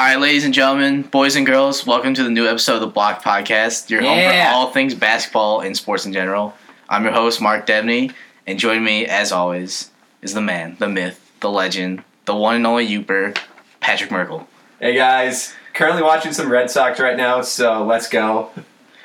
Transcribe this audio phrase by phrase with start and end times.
[0.00, 2.86] All right, ladies and gentlemen, boys and girls, welcome to the new episode of the
[2.86, 3.90] Block Podcast.
[3.90, 6.54] Your home for all things basketball and sports in general.
[6.88, 8.14] I'm your host, Mark Debney,
[8.46, 9.90] and joining me, as always,
[10.22, 13.36] is the man, the myth, the legend, the one and only Youper,
[13.80, 14.48] Patrick Merkel.
[14.80, 18.48] Hey guys, currently watching some Red Sox right now, so let's go.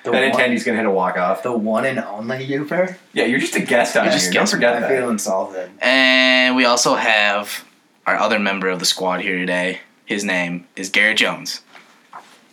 [0.06, 1.44] The Benintendi's gonna hit a walk off.
[1.44, 2.98] The one and only Uber?
[3.12, 4.20] Yeah, you're just a guest on You're here.
[4.20, 4.58] just Don't guessing.
[4.60, 5.72] forget I feel insulted.
[5.82, 7.66] And we also have
[8.08, 9.82] our other member of the squad here today.
[10.06, 11.62] His name is Garrett Jones.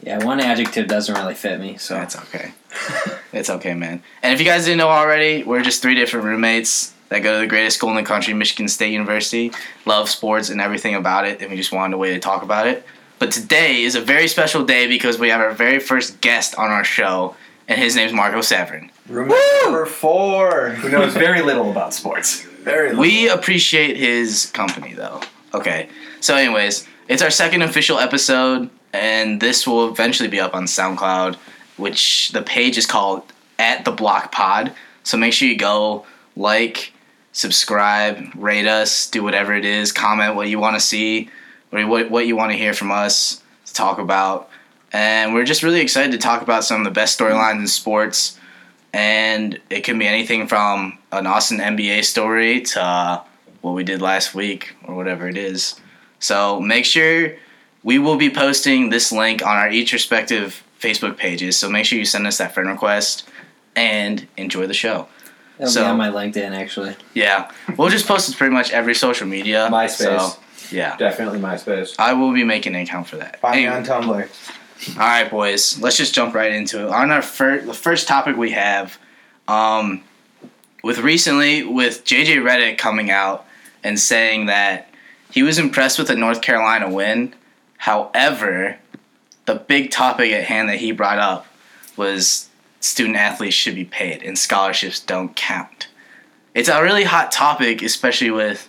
[0.02, 2.52] Yeah, one adjective doesn't really fit me, So so it's okay.
[3.33, 4.02] it's okay, man.
[4.23, 7.41] And if you guys didn't know already, we're just three different roommates that go to
[7.41, 9.52] the greatest school in the country, Michigan State University.
[9.84, 12.66] Love sports and everything about it, and we just wanted a way to talk about
[12.66, 12.84] it.
[13.19, 16.71] But today is a very special day because we have our very first guest on
[16.71, 17.37] our show,
[17.69, 18.91] and his name's Marco Severin.
[19.09, 20.71] Roommate number four.
[20.71, 22.43] Who knows very little about sports.
[22.62, 25.21] Very We appreciate his company, though.
[25.55, 25.88] Okay.
[26.20, 31.37] So, anyways, it's our second official episode, and this will eventually be up on SoundCloud,
[31.77, 33.24] which the page is called
[33.59, 34.73] at the Block Pod.
[35.02, 36.93] So make sure you go like,
[37.32, 41.29] subscribe, rate us, do whatever it is, comment what you want to see,
[41.71, 44.49] what what you want to hear from us to talk about.
[44.93, 48.38] And we're just really excited to talk about some of the best storylines in sports.
[48.93, 53.23] And it can be anything from an awesome NBA story to
[53.63, 55.80] what we did last week or whatever it is.
[56.18, 57.32] So make sure
[57.82, 61.57] we will be posting this link on our each respective Facebook pages.
[61.57, 63.29] So make sure you send us that friend request
[63.74, 65.09] and enjoy the show.
[65.59, 66.97] it'll So- be on my LinkedIn actually.
[67.15, 69.69] Yeah, we'll just post it pretty much every social media.
[69.71, 69.97] MySpace.
[69.97, 70.37] So,
[70.71, 71.94] yeah, Definitely MySpace.
[71.99, 73.38] I will be making an account for that.
[73.41, 74.28] Find me on Tumblr.
[74.91, 75.78] All right, boys.
[75.81, 76.91] Let's just jump right into it.
[76.91, 78.99] On our first, the first topic we have,
[79.47, 80.03] um,
[80.83, 83.47] with recently with JJ Redick coming out
[83.83, 84.88] and saying that
[85.31, 87.34] he was impressed with the North Carolina win.
[87.78, 88.78] However,
[89.47, 91.47] the big topic at hand that he brought up
[91.97, 92.49] was
[92.81, 95.89] student athletes should be paid and scholarships don't count.
[96.55, 98.69] It's a really hot topic, especially with.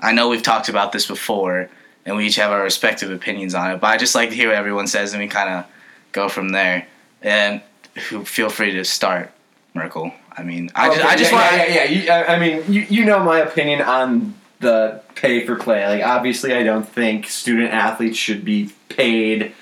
[0.00, 1.70] I know we've talked about this before,
[2.04, 3.80] and we each have our respective opinions on it.
[3.80, 5.66] But I just like to hear what everyone says, and we kind of
[6.12, 6.86] go from there.
[7.22, 7.62] And
[7.94, 9.32] feel free to start,
[9.72, 10.12] Merkel.
[10.36, 11.56] I mean, I oh, just, I just yeah, want.
[11.56, 12.02] yeah, yeah, yeah.
[12.02, 14.34] You, I, I mean, you, you know my opinion on
[14.64, 15.86] the pay for play.
[15.86, 19.52] Like, obviously, I don't think student athletes should be paid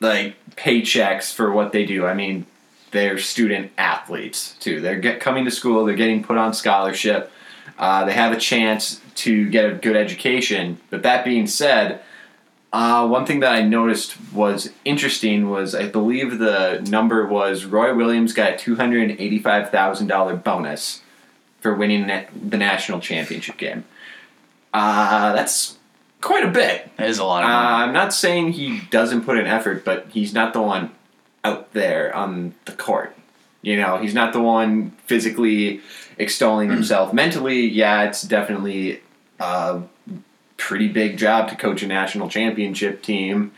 [0.00, 2.04] like paychecks for what they do.
[2.04, 2.46] I mean,
[2.90, 4.80] they're student athletes too.
[4.80, 5.84] They're get, coming to school.
[5.84, 7.30] They're getting put on scholarship.
[7.78, 10.78] Uh, they have a chance to get a good education.
[10.90, 12.02] But that being said,
[12.72, 17.94] uh, one thing that I noticed was interesting was I believe the number was Roy
[17.94, 21.02] Williams got a two hundred and eighty five thousand dollar bonus
[21.60, 23.84] for winning the national championship game.
[24.72, 25.76] Uh, that's
[26.20, 26.90] quite a bit.
[26.96, 27.84] That is a lot Uh, of money.
[27.84, 30.90] I'm not saying he doesn't put in effort, but he's not the one
[31.44, 33.16] out there on the court.
[33.62, 35.80] You know, he's not the one physically
[36.18, 37.12] extolling himself.
[37.12, 39.00] Mentally, yeah, it's definitely
[39.38, 39.82] a
[40.56, 43.52] pretty big job to coach a national championship team,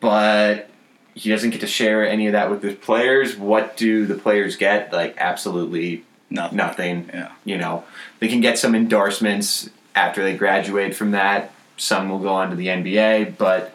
[0.00, 0.68] but
[1.14, 3.36] he doesn't get to share any of that with his players.
[3.36, 4.92] What do the players get?
[4.92, 6.56] Like, absolutely Nothing.
[6.56, 7.10] nothing.
[7.12, 7.30] Yeah.
[7.44, 7.84] You know,
[8.18, 11.52] they can get some endorsements after they graduate from that.
[11.76, 13.74] Some will go on to the NBA, but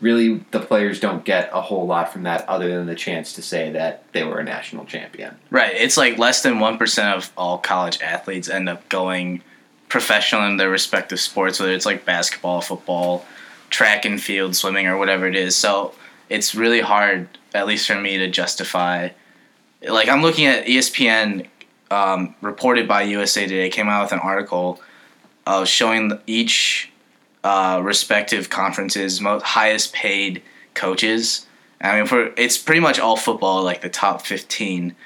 [0.00, 3.42] really the players don't get a whole lot from that other than the chance to
[3.42, 5.36] say that they were a national champion.
[5.50, 5.74] Right.
[5.74, 9.42] It's like less than 1% of all college athletes end up going
[9.88, 13.24] professional in their respective sports, whether it's like basketball, football,
[13.70, 15.56] track and field, swimming, or whatever it is.
[15.56, 15.94] So
[16.28, 19.10] it's really hard, at least for me, to justify.
[19.86, 21.46] Like, I'm looking at ESPN,
[21.90, 24.80] um, reported by USA Today, came out with an article
[25.46, 26.90] uh, showing each
[27.44, 30.42] uh, respective conferences' most highest paid
[30.74, 31.46] coaches.
[31.80, 34.96] I mean, for it's pretty much all football, like the top fifteen.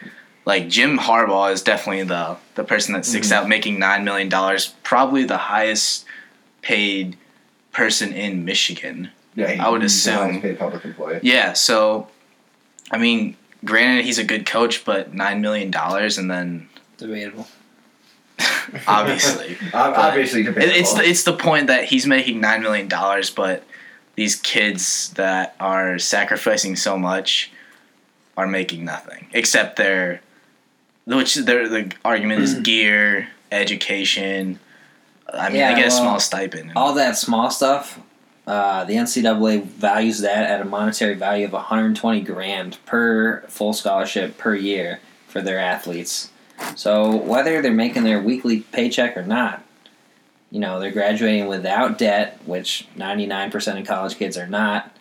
[0.47, 4.75] Like Jim Harbaugh is definitely the the person that sticks out, making nine million dollars,
[4.83, 6.05] probably the highest
[6.63, 7.17] paid
[7.73, 9.11] person in Michigan.
[9.35, 10.41] Yeah, I would assume.
[10.41, 11.21] paid public employee.
[11.23, 12.09] Yeah, so
[12.91, 17.47] I mean, granted he's a good coach, but nine million dollars, and then Debatable.
[18.87, 23.65] obviously Obviously, It- It's the, it's the point that he's making nine million dollars, but
[24.17, 27.51] these kids that are sacrificing so much
[28.37, 30.21] are making nothing except their,
[31.07, 34.59] which their the argument is gear, education.
[35.33, 36.73] I mean, Yeah, they get a small stipend.
[36.77, 37.99] All that small stuff,
[38.47, 44.39] uh, the NCAA values that at a monetary value of 120 grand per full scholarship
[44.39, 46.31] per year for their athletes.
[46.77, 49.63] So whether they're making their weekly paycheck or not,
[50.51, 54.97] you know, they're graduating without debt, which 99% of college kids are not.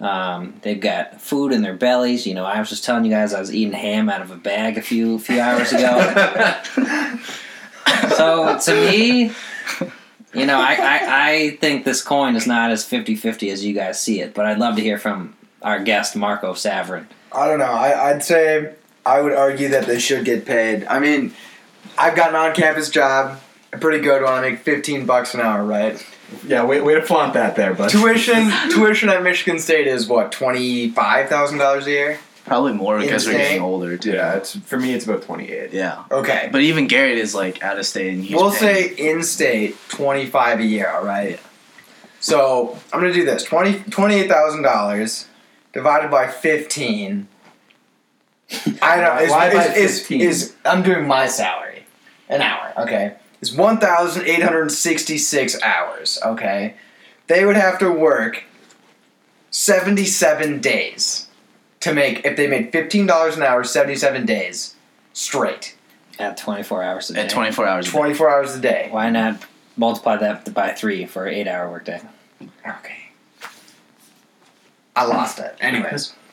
[0.00, 2.26] Um, they've got food in their bellies.
[2.26, 4.36] You know, I was just telling you guys I was eating ham out of a
[4.36, 5.98] bag a few few hours ago.
[8.16, 9.32] so to me,
[10.34, 14.00] you know, I, I, I think this coin is not as 50-50 as you guys
[14.00, 17.06] see it, but I'd love to hear from our guest Marco Savrin.
[17.32, 17.64] I don't know.
[17.64, 18.74] I, I'd say
[19.06, 20.84] I would argue that they should get paid.
[20.84, 21.32] I mean,
[21.98, 23.38] I've got an on-campus job,
[23.72, 24.32] a pretty good one.
[24.32, 26.04] I make fifteen bucks an hour, right?
[26.46, 30.32] yeah, way, way to flaunt that there, but tuition tuition at Michigan State is what
[30.32, 32.18] twenty five thousand dollars a year.
[32.46, 34.12] Probably more because we're getting older too.
[34.12, 35.72] yeah, it's for me it's about twenty eight.
[35.72, 36.04] Yeah.
[36.10, 39.22] Okay, But even Garrett is like out of state and he's we'll paying- say in
[39.22, 40.90] state twenty five a year.
[40.90, 41.38] All right.
[42.20, 45.26] So I'm gonna do this twenty twenty eight thousand dollars
[45.72, 47.28] divided by fifteen.
[48.82, 49.22] I don't know.
[49.22, 50.20] Is, Why by is, is, 15?
[50.20, 51.84] is I'm doing my salary
[52.28, 52.72] an hour.
[52.78, 56.18] Okay, it's one thousand eight hundred sixty six hours.
[56.24, 56.74] Okay,
[57.26, 58.44] they would have to work
[59.50, 61.28] seventy seven days
[61.80, 64.74] to make if they made fifteen dollars an hour, seventy seven days
[65.12, 65.76] straight,
[66.18, 67.20] At 24 hours a day.
[67.22, 67.86] at 24 hours.
[67.86, 67.92] a day.
[67.96, 68.88] twenty four hours a day.
[68.90, 69.44] Why not
[69.76, 72.00] multiply that by three for an eight hour workday?
[72.66, 72.98] Okay.
[74.96, 75.56] I lost it.
[75.60, 76.14] Anyways.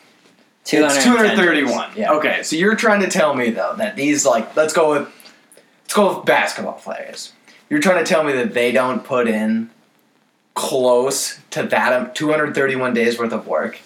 [0.63, 1.91] It's 231.
[1.95, 2.13] Yeah.
[2.13, 5.07] Okay, so you're trying to tell me though that these like let's go with
[5.83, 7.33] let's go with basketball players.
[7.69, 9.69] You're trying to tell me that they don't put in
[10.53, 13.79] close to that um, 231 days worth of work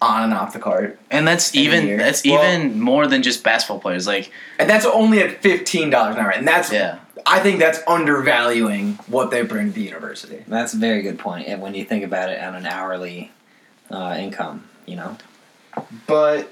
[0.00, 0.98] on and off the court.
[1.10, 4.06] And that's even that's Well- even more than just basketball players.
[4.06, 6.30] Like And that's only at $15 an hour.
[6.30, 6.98] And that's yeah.
[7.24, 10.44] I think that's undervaluing what they bring to the university.
[10.48, 11.46] That's a very good point.
[11.46, 13.30] And when you think about it on an hourly
[13.90, 15.16] uh, income, you know,
[16.06, 16.50] But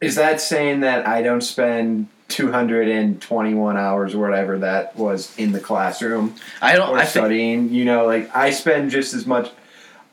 [0.00, 5.60] is that saying that I don't spend 221 hours or whatever that was in the
[5.60, 7.70] classroom I don't or I think studying?
[7.70, 9.50] You know, like I spend just as much.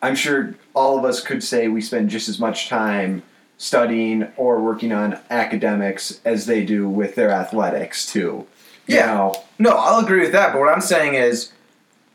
[0.02, 3.24] I'm sure all of us could say we spend just as much time
[3.58, 8.46] studying or working on academics as they do with their athletics too.
[8.86, 9.06] You Yeah.
[9.08, 10.54] know, No, I'll agree with that.
[10.54, 11.52] But what I'm saying is,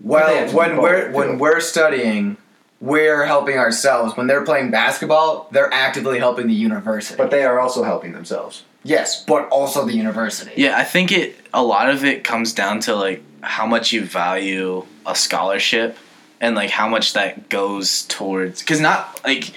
[0.01, 2.37] well, when we're when we're studying,
[2.83, 4.17] we're helping ourselves.
[4.17, 7.17] When they're playing basketball, they're actively helping the university.
[7.17, 8.65] but they are also helping themselves.
[8.83, 10.51] yes, but also the university.
[10.57, 14.05] Yeah, I think it a lot of it comes down to like how much you
[14.05, 15.97] value a scholarship
[16.41, 19.53] and like how much that goes towards cuz not like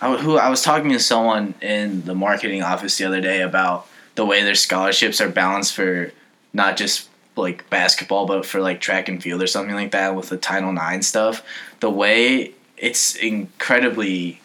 [0.00, 3.42] I, w- who I was talking to someone in the marketing office the other day
[3.42, 6.12] about the way their scholarships are balanced for
[6.52, 10.28] not just like basketball but for like track and field or something like that with
[10.28, 11.42] the Title IX stuff.
[11.80, 14.40] The way it's incredibly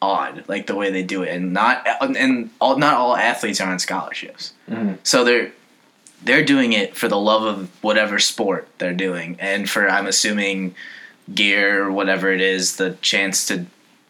[0.00, 3.70] odd, like the way they do it, and not and all not all athletes are
[3.70, 4.52] on scholarships.
[4.70, 4.98] Mhm.
[5.02, 5.52] So they're
[6.22, 10.74] they're doing it for the love of whatever sport they're doing, and for I'm assuming
[11.34, 13.66] gear or whatever it is, the chance to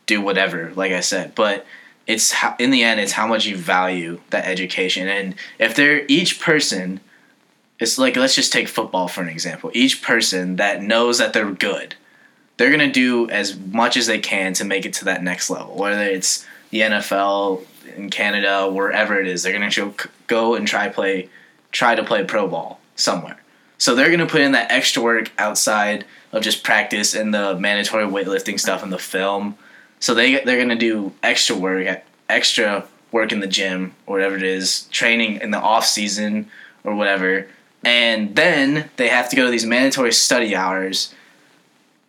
[0.06, 0.72] do whatever.
[0.74, 1.66] Like I said, but
[2.06, 6.04] it's how, in the end, it's how much you value that education, and if they're
[6.06, 7.00] each person.
[7.78, 9.70] It's like let's just take football for an example.
[9.72, 11.94] Each person that knows that they're good,
[12.60, 15.74] they're gonna do as much as they can to make it to that next level.
[15.78, 17.64] Whether it's the NFL
[17.96, 19.94] in Canada, wherever it is, they're gonna go,
[20.26, 21.30] go and try play,
[21.72, 23.40] try to play pro ball somewhere.
[23.78, 28.04] So they're gonna put in that extra work outside of just practice and the mandatory
[28.04, 29.56] weightlifting stuff and the film.
[29.98, 34.42] So they they're gonna do extra work, extra work in the gym or whatever it
[34.42, 36.50] is, training in the off season
[36.84, 37.46] or whatever,
[37.82, 41.14] and then they have to go to these mandatory study hours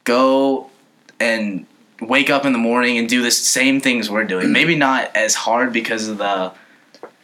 [0.03, 0.69] go
[1.19, 1.65] and
[1.99, 4.51] wake up in the morning and do the same things we're doing.
[4.51, 6.53] Maybe not as hard because of the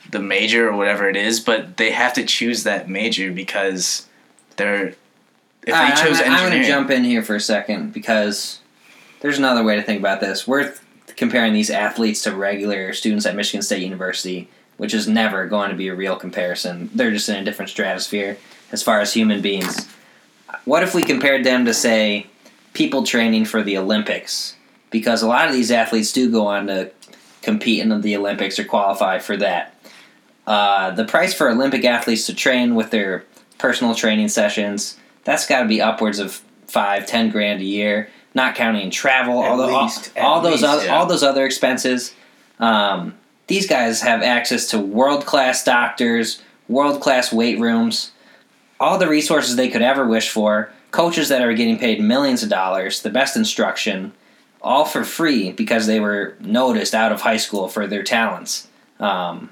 [0.09, 4.07] the major or whatever it is, but they have to choose that major because
[4.55, 4.93] they're
[5.63, 8.59] if Uh, they chose I'm, I'm going to jump in here for a second because
[9.19, 10.47] there's another way to think about this.
[10.47, 10.73] We're
[11.17, 15.75] comparing these athletes to regular students at Michigan State University, which is never going to
[15.75, 16.89] be a real comparison.
[16.93, 18.37] They're just in a different stratosphere
[18.71, 19.89] as far as human beings.
[20.63, 22.27] What if we compared them to, say,
[22.77, 24.55] people training for the Olympics?
[24.91, 26.91] Because a lot of these athletes do go on to
[27.41, 29.73] compete in the Olympics or qualify for that.
[30.45, 33.25] Uh, the price for Olympic athletes to train with their
[33.57, 38.55] personal training sessions, that's got to be upwards of five, ten grand a year, not
[38.55, 40.95] counting travel, At all, the, all- least, all, those least, other, yeah.
[40.95, 42.13] all those other expenses.
[42.59, 43.15] Um,
[43.47, 48.11] these guys have access to world class doctors, world class weight rooms,
[48.79, 52.49] all the resources they could ever wish for, coaches that are getting paid millions of
[52.49, 54.13] dollars, the best instruction,
[54.61, 58.67] all for free because they were noticed out of high school for their talents.
[58.99, 59.51] Um,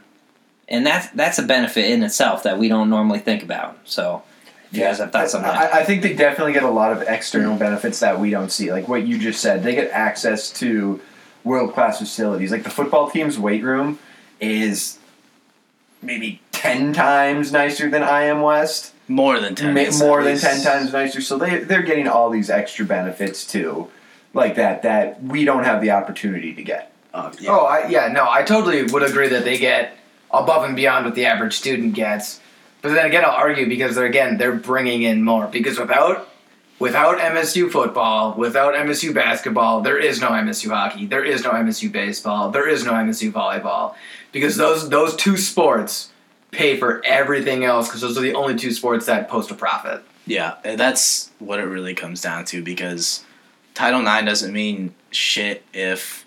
[0.67, 3.77] and that's that's a benefit in itself that we don't normally think about.
[3.85, 4.23] So
[4.71, 5.73] If you guys have thoughts on that.
[5.73, 8.71] I, I think they definitely get a lot of external benefits that we don't see.
[8.71, 10.99] Like what you just said, they get access to
[11.43, 12.51] world class facilities.
[12.51, 13.99] Like the football team's weight room
[14.39, 14.97] is
[16.01, 18.93] maybe ten times nicer than IM West.
[19.07, 19.73] More than ten.
[19.73, 21.21] Ma- it's more than ten times nicer.
[21.21, 23.89] So they they're getting all these extra benefits too,
[24.33, 26.91] like that that we don't have the opportunity to get.
[27.13, 27.51] Uh, yeah.
[27.51, 29.95] Oh, I, yeah, no, I totally would agree that they get
[30.31, 32.41] above and beyond what the average student gets.
[32.81, 36.27] But then again, I'll argue because they're again they're bringing in more because without
[36.79, 41.91] without MSU football, without MSU basketball, there is no MSU hockey, there is no MSU
[41.91, 43.95] baseball, there is no MSU volleyball
[44.31, 46.11] because those those two sports
[46.55, 50.03] pay for everything else because those are the only two sports that post a profit.
[50.25, 53.23] Yeah, eh, that's what it really comes down to because
[53.73, 56.25] Title IX doesn't mean shit if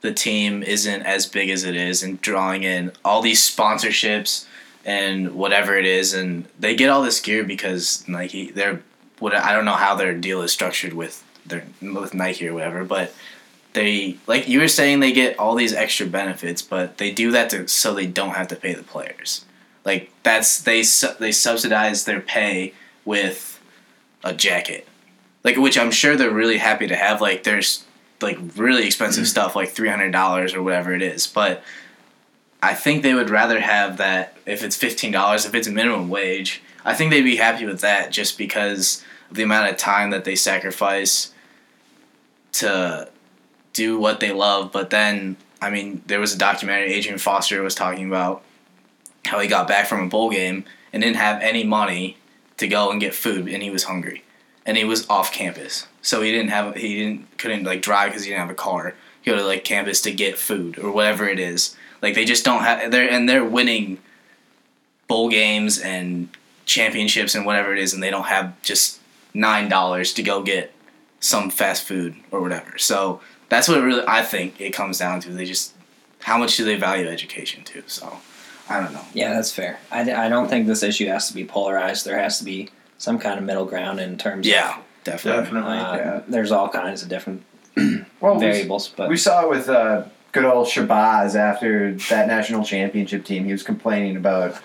[0.00, 4.46] the team isn't as big as it is and drawing in all these sponsorships
[4.84, 8.50] and whatever it is, and they get all this gear because Nike.
[8.50, 8.82] They're
[9.18, 12.84] what I don't know how their deal is structured with their with Nike or whatever,
[12.84, 13.12] but
[13.72, 17.50] they like you were saying they get all these extra benefits, but they do that
[17.50, 19.44] to so they don't have to pay the players.
[19.86, 22.74] Like that's they su- they subsidize their pay
[23.04, 23.62] with
[24.24, 24.86] a jacket,
[25.44, 27.20] like which I'm sure they're really happy to have.
[27.20, 27.84] Like there's
[28.20, 29.30] like really expensive mm-hmm.
[29.30, 31.62] stuff, like three hundred dollars or whatever it is, but
[32.60, 36.62] I think they would rather have that if it's fifteen dollars, if it's minimum wage.
[36.84, 40.24] I think they'd be happy with that just because of the amount of time that
[40.24, 41.32] they sacrifice
[42.52, 43.08] to
[43.72, 44.72] do what they love.
[44.72, 48.42] But then, I mean, there was a documentary Arian Foster was talking about
[49.26, 52.16] how he got back from a bowl game and didn't have any money
[52.56, 54.24] to go and get food, and he was hungry,
[54.64, 58.24] and he was off campus, so he didn't have he didn't couldn't like drive because
[58.24, 58.94] he didn't have a car.
[59.24, 61.76] Go to like campus to get food or whatever it is.
[62.00, 63.98] Like they just don't have they're and they're winning
[65.08, 66.28] bowl games and
[66.64, 69.00] championships and whatever it is, and they don't have just
[69.34, 70.72] nine dollars to go get
[71.20, 72.78] some fast food or whatever.
[72.78, 75.30] So that's what really I think it comes down to.
[75.30, 75.74] They just
[76.20, 77.82] how much do they value education too?
[77.86, 78.18] So
[78.68, 79.02] I don't know.
[79.14, 79.78] Yeah, that's fair.
[79.90, 82.04] I, I don't think this issue has to be polarized.
[82.04, 85.58] There has to be some kind of middle ground in terms Yeah, definitely.
[85.58, 85.64] of.
[85.64, 86.20] Uh, yeah.
[86.26, 87.42] There's all kinds of different
[88.20, 92.64] Well, we- variables, but We saw it with uh, good old Shabazz after that national
[92.64, 93.44] championship team.
[93.44, 94.56] He was complaining about,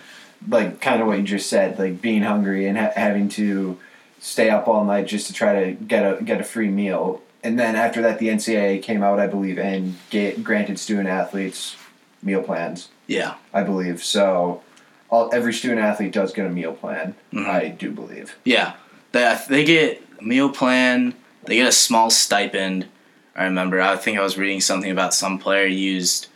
[0.47, 3.77] like, kind of what you just said, like being hungry and ha- having to
[4.19, 7.21] stay up all night just to try to get a get a free meal.
[7.43, 11.75] And then after that, the NCAA came out, I believe, and ga- granted student athletes
[12.23, 12.89] meal plans.
[13.11, 13.35] Yeah.
[13.53, 14.61] I believe so.
[15.09, 17.15] All every student athlete does get a meal plan.
[17.33, 17.45] Mhm.
[17.45, 18.35] I do believe.
[18.45, 18.73] Yeah,
[19.11, 21.13] they they get a meal plan.
[21.45, 22.87] They get a small stipend.
[23.35, 23.81] I remember.
[23.81, 26.27] I think I was reading something about some player used.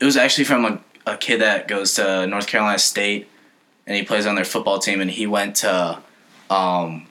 [0.00, 0.80] It was actually from a,
[1.12, 3.28] a kid that goes to North Carolina State,
[3.86, 5.00] and he plays on their football team.
[5.00, 5.98] And he went to
[6.50, 7.06] um,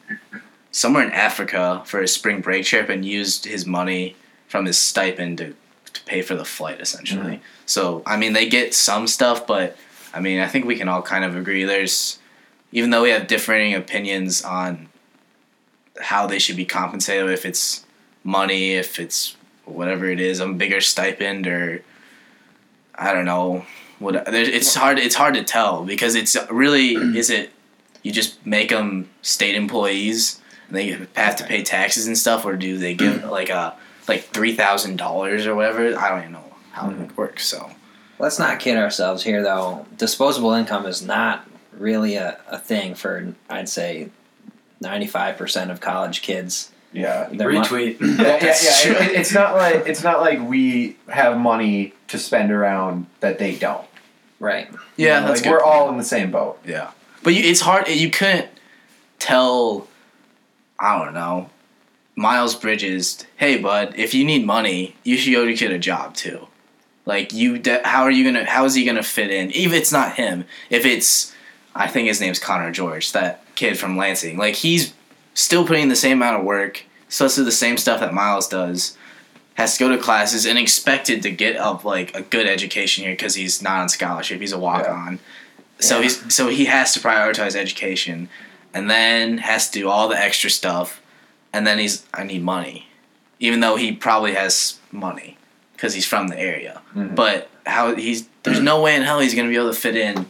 [0.72, 4.15] somewhere in Africa for his spring break trip and used his money
[4.48, 5.56] from his stipend to,
[5.94, 7.36] to pay for the flight, essentially.
[7.36, 7.44] Mm-hmm.
[7.66, 9.78] So I mean, they get some stuff, but
[10.14, 11.64] I mean, I think we can all kind of agree.
[11.64, 12.20] There's
[12.72, 14.90] even though we have differing opinions on
[16.02, 17.86] how they should be compensated, if it's
[18.24, 19.36] money, if it's
[19.66, 21.84] whatever it is, a bigger stipend, or
[22.96, 23.66] I don't know.
[24.00, 25.00] What there- it's hard.
[25.00, 27.52] It's hard to tell because it's really is it
[28.02, 32.56] you just make them state employees and they have to pay taxes and stuff, or
[32.56, 33.76] do they give like a
[34.08, 35.98] like three thousand dollars or whatever?
[35.98, 37.16] I don't even know how it mm-hmm.
[37.16, 37.46] works.
[37.46, 37.70] So
[38.20, 39.86] let's not kid ourselves here, though.
[39.98, 44.10] Disposable income is not really a, a thing for, I'd say,
[44.82, 46.72] 95% of college kids.
[46.92, 47.30] Yeah.
[47.32, 48.00] Their mon- Retweet.
[48.02, 49.04] yeah, yeah, yeah.
[49.04, 53.40] It, it- it's not like it's not like we have money to spend around that
[53.40, 53.88] they don't.
[54.40, 54.70] Right.
[54.98, 55.52] yeah, You know, that's like good.
[55.52, 56.60] we're all in the same boat.
[56.66, 56.92] Yeah,
[57.24, 57.88] but you, it's hard.
[57.88, 58.50] You couldn't
[59.18, 59.88] tell.
[60.78, 61.50] I don't know.
[62.15, 66.13] Miles Bridges, hey bud, if you need money, you should go to get a job
[66.15, 66.48] too.
[67.05, 68.46] Like you, de- how are you gonna?
[68.46, 69.51] How is he gonna fit in?
[69.51, 71.34] Even if it's not him, if it's,
[71.75, 74.38] I think his name's Conner George, that kid from Lansing.
[74.38, 74.93] Like he's
[75.34, 78.48] still putting the same amount of work, supposed to do the same stuff that Miles
[78.48, 78.98] does.
[79.55, 83.13] Has to go to classes and expected to get up like a good education here
[83.13, 84.39] because he's not on scholarship.
[84.39, 85.20] He's a walk on.
[85.79, 86.03] So Yeah.
[86.03, 88.29] he's so he has to prioritize education,
[88.74, 91.01] and then has to do all the extra stuff,
[91.54, 92.88] and then he's I need money,
[93.40, 95.38] even though he probably has money
[95.74, 96.82] because he's from the area.
[96.96, 97.16] Mhm.
[97.16, 100.26] But how he's there's no way in hell he's gonna be able to fit in.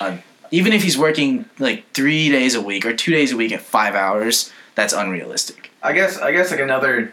[0.00, 0.18] A,
[0.50, 3.62] even if he's working like three days a week or two days a week at
[3.62, 5.70] five hours, that's unrealistic.
[5.82, 7.12] I guess I guess like another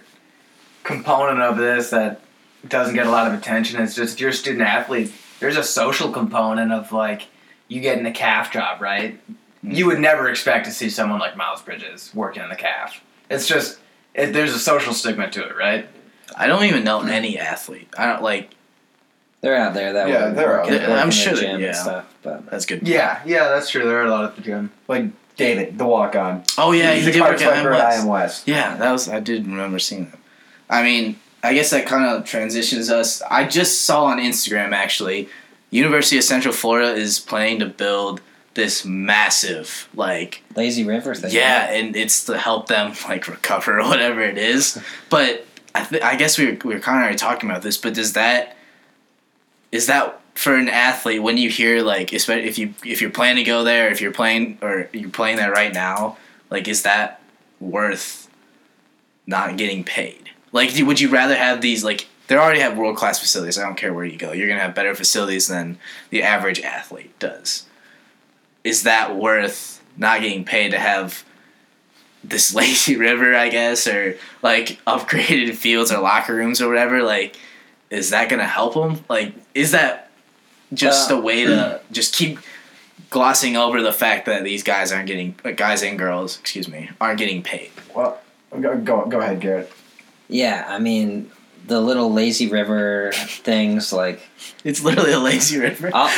[0.83, 2.21] component of this that
[2.67, 5.63] doesn't get a lot of attention is just if you're a student athlete, there's a
[5.63, 7.27] social component of like
[7.67, 9.19] you getting a calf job, right?
[9.63, 13.01] You would never expect to see someone like Miles Bridges working in the calf.
[13.29, 13.79] It's just
[14.13, 15.87] it, there's a social stigma to it, right?
[16.35, 17.87] I don't even know any athlete.
[17.97, 18.51] I don't like.
[19.41, 20.89] They're out there that Yeah, would they're out there.
[20.91, 21.67] I'm in the sure that- gym yeah.
[21.67, 22.13] and stuff.
[22.23, 22.87] But That's good.
[22.87, 23.83] Yeah, yeah, that's true.
[23.83, 24.71] There are a lot at the gym.
[24.87, 25.05] Like
[25.35, 26.43] David, the walk on.
[26.57, 27.99] Oh yeah, he He's a did work card at swiper IM West.
[28.03, 28.47] IM West.
[28.47, 30.19] Yeah, that was I did remember seeing that.
[30.69, 33.21] I mean, I guess that kind of transitions us.
[33.29, 35.27] I just saw on Instagram actually,
[35.71, 38.21] University of Central Florida is planning to build
[38.55, 41.31] this massive like lazy river thing.
[41.31, 44.79] yeah, and it's to help them like recover or whatever it is.
[45.09, 45.45] But
[45.75, 47.77] I th- I guess we were we were kind of already talking about this.
[47.77, 48.57] But does that
[49.71, 53.43] is that for an athlete when you hear like especially if you if you're planning
[53.43, 56.17] to go there if you're playing or you're playing there right now
[56.49, 57.21] like is that
[57.59, 58.27] worth
[59.27, 63.19] not getting paid like would you rather have these like they already have world class
[63.19, 65.77] facilities i don't care where you go you're gonna have better facilities than
[66.09, 67.65] the average athlete does
[68.63, 71.23] is that worth not getting paid to have
[72.23, 77.03] this lazy river i guess or like upgraded fields or locker rooms or whatever?
[77.03, 77.35] Like
[77.89, 80.09] is that gonna help them like is that
[80.73, 82.39] just Uh, a way to just keep
[83.09, 86.89] glossing over the fact that these guys aren't getting uh, guys and girls excuse me
[86.99, 87.69] aren't getting paid?
[87.93, 88.19] Well,
[88.59, 89.71] go, go, go ahead, Garrett.
[90.29, 91.29] Yeah, I mean
[91.67, 94.19] the little lazy river things like
[94.63, 95.91] it's literally a lazy river.
[95.93, 96.09] All,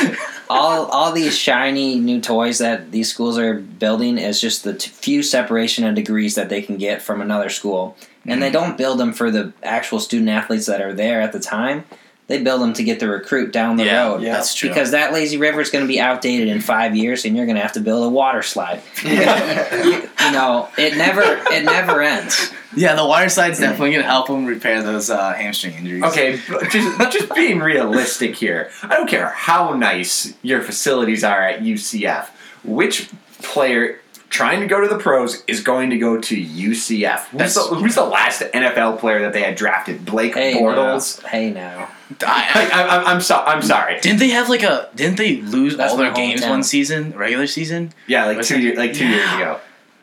[0.48, 4.90] all all these shiny new toys that these schools are building is just the t-
[4.90, 8.54] few separation of degrees that they can get from another school, and they mm-hmm.
[8.54, 11.84] don't build them for the actual student athletes that are there at the time.
[12.28, 14.20] They build them to get the recruit down the yeah, road.
[14.22, 17.24] yeah, that's true Because that lazy river is going to be outdated in five years,
[17.24, 18.82] and you're going to have to build a water slide.
[19.04, 22.50] you, you know, it never it never ends.
[22.76, 26.68] yeah the water slide's definitely gonna help them repair those uh, hamstring injuries Okay, but
[26.70, 28.70] just just being realistic here.
[28.82, 32.28] I don't care how nice your facilities are at UCF.
[32.64, 33.08] Which
[33.42, 37.20] player trying to go to the pros is going to go to UCF?
[37.28, 40.04] Who's, the, who's the last NFL player that they had drafted?
[40.04, 41.22] Blake Hey Bortles.
[41.22, 41.88] now, hey now.
[42.26, 43.98] I- I, I, I'm, I'm, so, I'm sorry.
[44.00, 44.88] Didn't they have like a?
[44.94, 47.92] Didn't they lose That's all their my games one season, regular season?
[48.06, 48.62] Yeah, like Was two it?
[48.62, 49.58] years, like two years ago.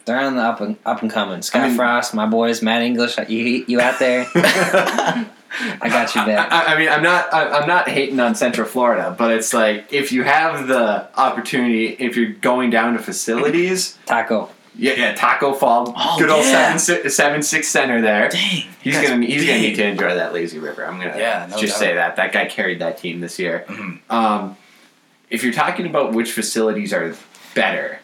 [0.05, 1.41] They're on the up and up and coming.
[1.41, 4.25] Scott I mean- Frost, my boys, Matt English, you you out there?
[5.81, 6.51] I got you back.
[6.51, 7.33] I, I mean, I'm not.
[7.33, 11.87] I, I'm not hating on Central Florida, but it's like if you have the opportunity,
[11.87, 14.49] if you're going down to facilities, Taco.
[14.75, 16.75] yeah, yeah, Taco Fall, Oh, good old yeah.
[16.77, 18.29] seven, six center there.
[18.29, 20.85] Dang, He's gonna he's gonna need to enjoy that lazy river.
[20.85, 21.79] I'm gonna Yeah, no just doubt.
[21.79, 23.65] say that that guy carried that team this year.
[23.67, 23.99] Mhm.
[24.09, 24.57] Um,
[25.29, 27.15] if you're talking about which facilities are
[27.55, 27.99] better,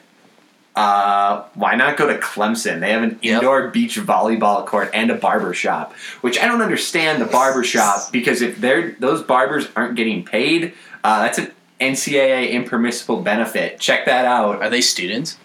[0.76, 2.80] uh, why not go to Clemson?
[2.80, 3.36] They have an Yep.
[3.36, 8.12] indoor beach volleyball court and a barber shop, which I don't understand the barber shop
[8.12, 11.52] because if they're those barbers aren't getting paid, uh, that's an
[11.82, 13.80] NCAA impermissible benefit.
[13.80, 14.62] Check that out.
[14.62, 15.38] Are they students?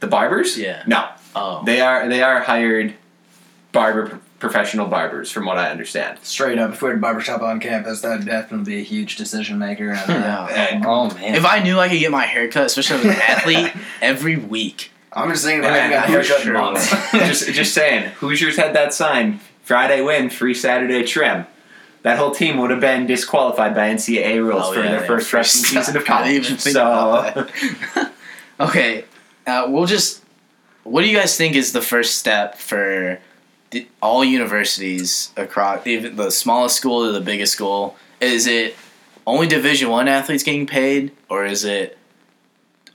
[0.00, 0.58] The barbers?
[0.58, 0.82] Yeah.
[0.86, 2.94] No, Oh, they are they are hired
[3.72, 6.18] barber professional barbers, from what I understand.
[6.22, 9.16] Straight up, if we had a barbershop on campus, that would definitely be a huge
[9.16, 9.90] decision maker.
[10.08, 10.54] And, uh, Yeah.
[10.74, 11.34] And Oh man.
[11.36, 14.90] If I knew I could get my haircut, especially as an athlete, every week.
[15.12, 16.90] I'm just saying, Man, having a I'm haircut sure months.
[17.12, 19.40] just just saying, Hoosiers had that sign.
[19.62, 21.46] Friday win, free Saturday trim.
[22.02, 25.06] That whole team would have been disqualified by NCAA rules Oh, for yeah, their they
[25.06, 26.60] first were freshman season of I even college.
[26.62, 27.34] think So about
[27.94, 28.12] that.
[28.58, 29.04] okay,
[29.46, 30.20] uh, we'll just.
[30.82, 33.20] What do you guys think is the first step for the,
[34.00, 37.96] all universities across even the smallest school to the biggest school?
[38.20, 38.76] Is it
[39.26, 41.98] only Division One athletes getting paid, or is it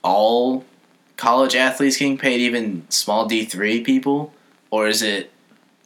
[0.04, 0.66] all
[1.16, 4.34] college athletes getting paid, even small D three people,
[4.70, 5.32] or is it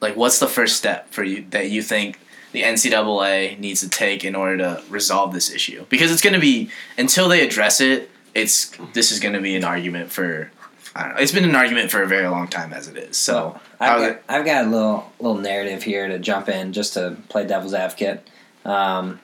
[0.01, 2.19] like what's the first step for you that you think
[2.51, 5.85] the NCAA needs to take in order to resolve this issue?
[5.89, 9.55] Because it's going to be until they address it, it's this is going to be
[9.55, 10.51] an argument for.
[10.95, 11.21] I don't know.
[11.21, 13.15] It's been an argument for a very long time as it is.
[13.17, 17.17] So I've got, I've got a little little narrative here to jump in just to
[17.29, 18.27] play devil's advocate.
[18.65, 19.19] Um,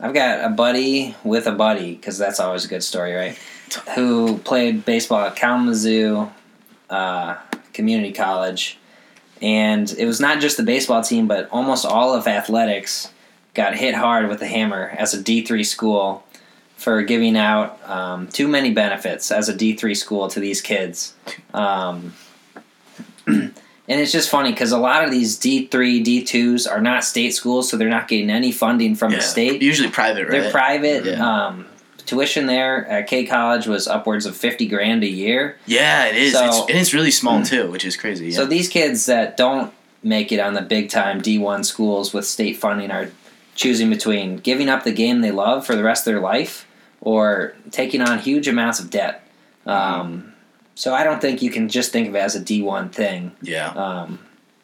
[0.00, 3.36] I've got a buddy with a buddy because that's always a good story, right?
[3.94, 6.30] Who played baseball at Kalamazoo
[6.90, 7.36] uh,
[7.72, 8.78] Community College,
[9.40, 13.10] and it was not just the baseball team, but almost all of athletics
[13.54, 16.24] got hit hard with the hammer as a D three school
[16.82, 21.14] for giving out um, too many benefits as a D three school to these kids.
[21.54, 22.14] Um,
[23.26, 23.54] and
[23.88, 27.30] it's just funny because a lot of these D three, D twos are not state
[27.30, 29.62] schools, so they're not getting any funding from yeah, the state.
[29.62, 30.42] usually private, right?
[30.42, 31.04] They're private.
[31.04, 31.46] Yeah.
[31.46, 31.66] Um,
[32.04, 35.56] tuition there at K College was upwards of fifty grand a year.
[35.66, 36.32] yeah, it is.
[36.32, 38.26] So- it's, and it's really small too, which is crazy.
[38.26, 38.36] Yeah.
[38.36, 42.26] So these kids that don't make it on the big time D one schools with
[42.26, 43.10] state funding are
[43.54, 46.66] choosing between giving up the game they love for the rest of their life
[47.02, 49.28] or taking on huge amounts of debt.
[49.66, 50.32] Um,
[50.74, 53.32] So I don't think you can just think of it as a D one thing.
[53.42, 53.68] Yeah.
[53.68, 54.18] Um,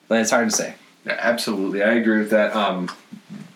[0.09, 0.75] but it's hard to say.
[1.05, 2.57] Yeah, absolutely, I agree with that.
[2.57, 2.89] Um,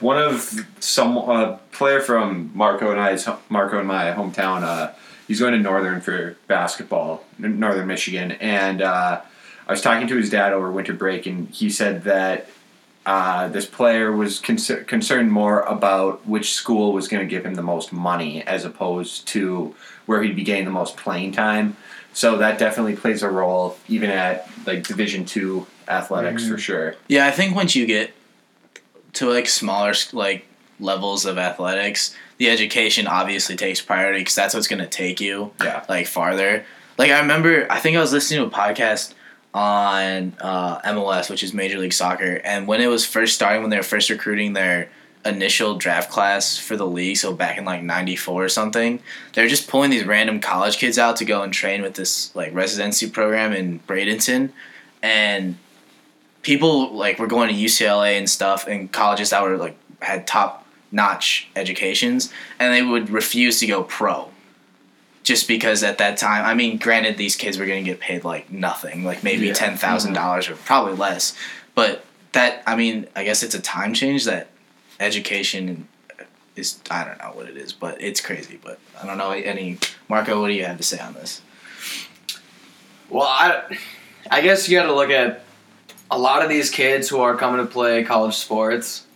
[0.01, 4.63] one of some uh, player from Marco and I's Marco and my hometown.
[4.63, 4.93] Uh,
[5.27, 9.23] he's going to Northern for basketball, Northern Michigan, and uh,
[9.67, 12.49] I was talking to his dad over winter break, and he said that
[13.05, 17.55] uh, this player was concer- concerned more about which school was going to give him
[17.55, 19.75] the most money as opposed to
[20.07, 21.77] where he'd be getting the most playing time.
[22.13, 26.95] So that definitely plays a role, even at like Division two athletics for sure.
[27.09, 28.13] Yeah, I think once you get
[29.15, 30.47] to like smaller like
[30.79, 35.85] levels of athletics, the education obviously takes priority because that's what's gonna take you Yeah.
[35.89, 36.65] like farther.
[36.99, 39.15] Like I remember, I think I was listening to a podcast
[39.55, 43.71] on uh, MLS, which is Major League Soccer, and when it was first starting, when
[43.71, 44.89] they were first recruiting their
[45.25, 49.01] initial draft class for the league, so back in like '94 or something,
[49.35, 52.35] they were just pulling these random college kids out to go and train with this
[52.35, 54.51] like residency program in Bradenton,
[55.03, 55.57] and
[56.41, 60.67] people like were going to UCLA and stuff, and colleges that were like had top
[60.91, 64.32] notch educations, and they would refuse to go pro
[65.23, 68.25] just because at that time, I mean, granted, these kids were going to get paid
[68.25, 69.53] like nothing, like maybe Yeah.
[69.55, 70.55] ten thousand dollars mm-hmm.
[70.55, 71.37] or probably less.
[71.75, 74.49] But that, I mean, I guess it's a time change that
[75.01, 76.25] education uh,
[76.57, 76.79] is.
[76.91, 78.59] I don't know what it is, but it's crazy.
[78.63, 79.79] But I don't know any.
[80.09, 81.41] Marco, what do you have to say on this?
[83.09, 83.79] Well, I,
[84.31, 85.45] I guess you got to look at
[86.11, 89.07] a lot of these kids who are coming to play college sports.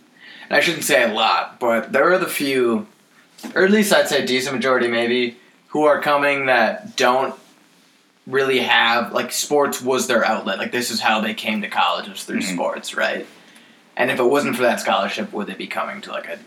[0.49, 2.87] And I shouldn't say a lot, but there are the few,
[3.53, 5.37] or at least I'd say a decent majority maybe,
[5.67, 7.35] who are coming that don't
[8.25, 10.57] really have like sports was their outlet.
[10.57, 12.53] Like this is how they came to college was through Mhm.
[12.53, 13.25] sports, right?
[13.95, 16.37] And if it wasn't for that scholarship, would they be coming to like a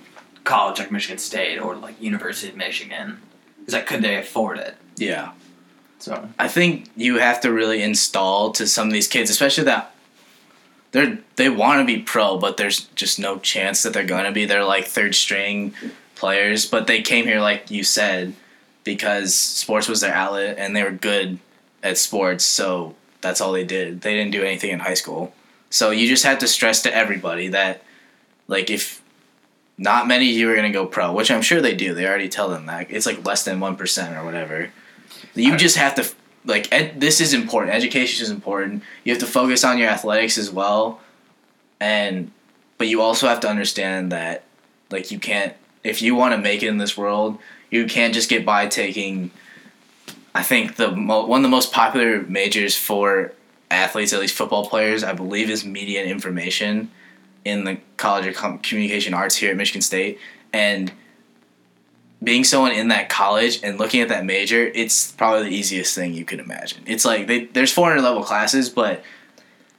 [0.45, 3.21] college like Michigan State or like University of Michigan?
[3.67, 4.77] Is like could they afford it?
[4.97, 5.31] Yeah.
[5.99, 9.95] So I think you have to really install to some of these kids, especially that
[10.93, 14.45] they're they want to be pro, but there's just no chance that they're gonna be.
[14.45, 15.75] They're like third string
[16.15, 18.35] players, but they came here like you said
[18.85, 21.38] because sports was their outlet and they were good
[21.83, 24.01] at sports, so that's all they did.
[24.01, 25.35] They didn't do anything in high school.
[25.71, 27.83] So you just have to stress to everybody that
[28.49, 29.03] like if
[29.79, 31.95] not many of you are gonna go pro, which I'm sure they do.
[31.95, 34.71] They already tell them that it's like less than one percent or whatever.
[35.35, 36.09] You just have to
[36.45, 37.75] like ed- this is important.
[37.75, 38.83] Education is important.
[39.05, 41.01] You have to focus on your athletics as well,
[41.79, 42.31] and
[42.79, 44.45] but you also have to understand that
[44.90, 47.38] like you can't if you want to make it in this world,
[47.71, 49.31] you can't just get by taking.
[50.35, 53.33] I think the mo- one of the most popular majors for
[53.71, 56.91] athletes, at least football players, I believe, is media and information
[57.45, 60.19] in the College of Com- Communication Arts here at Michigan State,
[60.53, 60.93] and
[62.23, 66.13] being someone in that college and looking at that major, it's probably the easiest thing
[66.13, 66.83] you could imagine.
[66.87, 69.03] It's like they, there's 400 level classes, but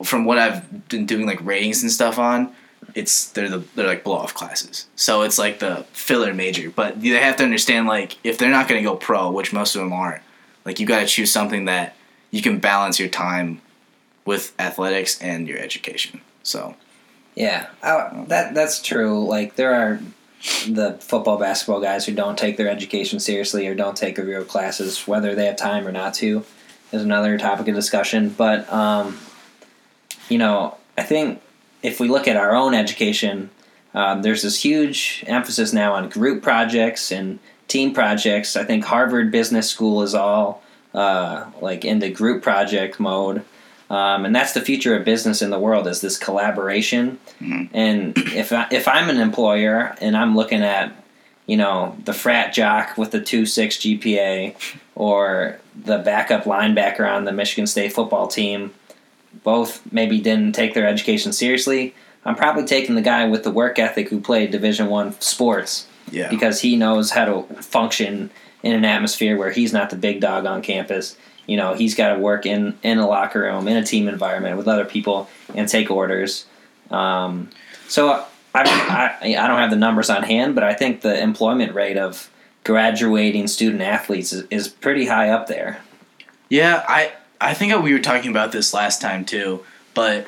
[0.04, 2.54] from what I've been doing like ratings and stuff on,
[2.96, 4.88] it's they're the they're like blow off classes.
[4.96, 8.68] So it's like the filler major, but they have to understand like if they're not
[8.68, 10.22] going to go pro, which most of them aren't,
[10.66, 11.96] like you got to choose something that
[12.32, 13.62] you can balance your time
[14.26, 16.22] with athletics and your education.
[16.44, 16.76] So
[17.36, 19.26] Yeah, I, that that's true.
[19.26, 20.00] Like there are
[20.68, 25.08] the football, basketball guys who don't take their education seriously or don't take real classes,
[25.08, 26.44] whether they have time or not to,
[26.92, 28.30] is another topic of discussion.
[28.30, 29.20] But um,
[30.30, 31.42] you know, I think
[31.84, 33.50] if we look at our own education,
[33.94, 38.56] um, there's this huge emphasis now on group projects and team projects.
[38.56, 40.64] I think Harvard Business School is all
[40.94, 43.44] uh, like the group project mode.
[43.90, 47.20] Um, and that's the future of business in the world is this collaboration.
[47.74, 50.96] And if I, if I'm an employer and I'm looking at,
[51.46, 54.56] you know, the frat jock with the two six GPA,
[54.96, 58.74] or the backup linebacker on the Michigan State football team,
[59.44, 61.96] both maybe didn't take their education seriously.
[62.24, 66.30] I'm probably taking the guy with the work ethic who played Division One sports yeah,
[66.30, 68.30] because he knows how to function
[68.64, 71.18] in an atmosphere where he's not the big dog on campus.
[71.48, 74.58] You know, he's got to work in in a locker room, in a team environment
[74.58, 76.46] with other people, and take orders.
[76.92, 77.50] Um,
[77.88, 81.74] so I, I I don't have the numbers on hand, but I think the employment
[81.74, 82.30] rate of
[82.64, 85.82] graduating student athletes is, is pretty high up there.
[86.50, 90.28] Yeah, I I think we were talking about this last time too, but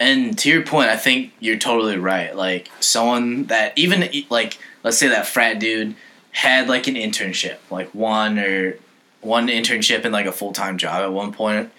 [0.00, 2.34] and to your point, I think you're totally right.
[2.34, 5.94] Like someone that even like let's say that frat dude
[6.32, 8.78] had like an internship, like one or
[9.20, 11.70] one internship and like a full time job at one point,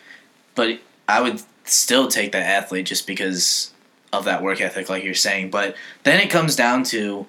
[0.54, 3.74] but I would still take that athlete just because
[4.14, 5.50] of that work ethic, like you're saying.
[5.50, 7.26] But then it comes down to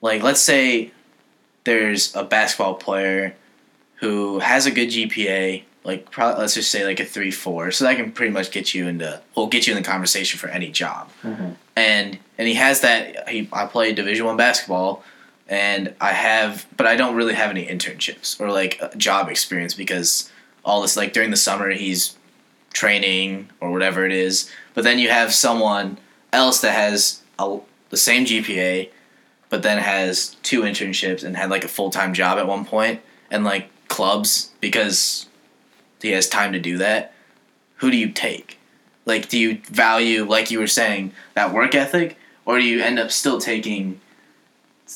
[0.00, 0.92] like let's say
[1.64, 3.34] there's a basketball player
[3.96, 7.84] who has a good GPA like probably let's just say like a three four, so
[7.84, 10.70] that can pretty much get you into will get you in the conversation for any
[10.70, 11.10] job.
[11.22, 11.54] Mhm.
[11.76, 13.28] And and he has that.
[13.28, 15.02] He I play Division One basketball,
[15.48, 19.74] and I have, but I don't really have any internships or like uh, job experience
[19.74, 20.30] because
[20.64, 22.16] all this like during the summer he's
[22.72, 24.50] training or whatever it is.
[24.74, 25.98] But then you have someone
[26.32, 27.58] else that has a,
[27.90, 28.90] the same GPA,
[29.48, 33.00] but then has two internships and had like a full time job at one point
[33.30, 35.26] and like clubs because
[36.00, 37.12] he has time to do that.
[37.76, 38.58] Who do you take?
[39.04, 42.98] Like, do you value, like you were saying, that work ethic, or do you end
[42.98, 44.00] up still taking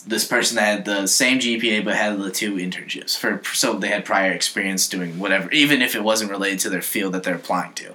[0.06, 3.88] this person that had the same GPA but had the two internships for so they
[3.88, 7.34] had prior experience doing whatever, even if it wasn't related to their field that they're
[7.34, 7.94] applying to.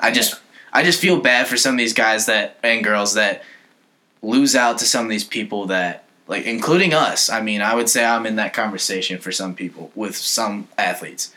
[0.00, 0.40] I just
[0.72, 3.42] I just feel bad for some of these guys that and girls that
[4.22, 7.30] lose out to some of these people that like including us.
[7.30, 11.32] I mean, I would say I'm in that conversation for some people with some athletes.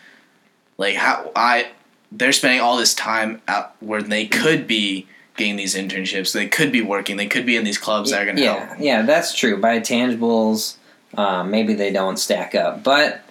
[0.77, 1.71] Like how I
[2.11, 6.33] they're spending all this time out where they could be getting these internships.
[6.33, 7.17] They could be working.
[7.17, 8.79] They could be in these clubs that are going to yeah, help.
[8.79, 9.59] yeah, that's true.
[9.59, 10.75] By tangibles,
[11.17, 12.83] um, maybe they don't stack up.
[12.83, 13.21] But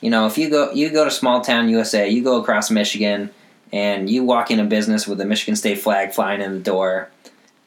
[0.00, 3.30] you know, if you go you go to small town USA, you go across Michigan,
[3.72, 7.10] and you walk in a business with a Michigan State flag flying in the door,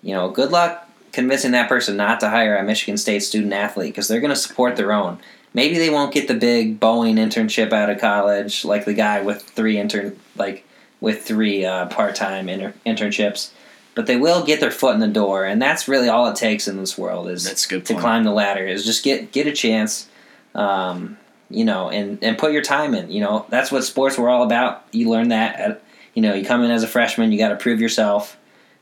[0.01, 3.93] you know, good luck convincing that person not to hire a Michigan State student athlete
[3.93, 5.19] because they're going to support their own.
[5.53, 9.43] Maybe they won't get the big Boeing internship out of college like the guy with
[9.43, 10.65] three intern like
[10.99, 13.51] with three uh, part time inter- internships,
[13.93, 16.67] but they will get their foot in the door, and that's really all it takes
[16.67, 18.01] in this world is That's good to point.
[18.01, 20.07] climb the ladder is just get get a chance
[20.55, 21.17] um,
[21.49, 23.45] you know and and put your time in you know?
[23.49, 24.85] That's what sports were all about.
[24.91, 27.55] You learn that at, you know you come in as a freshman you got to
[27.55, 28.37] prove yourself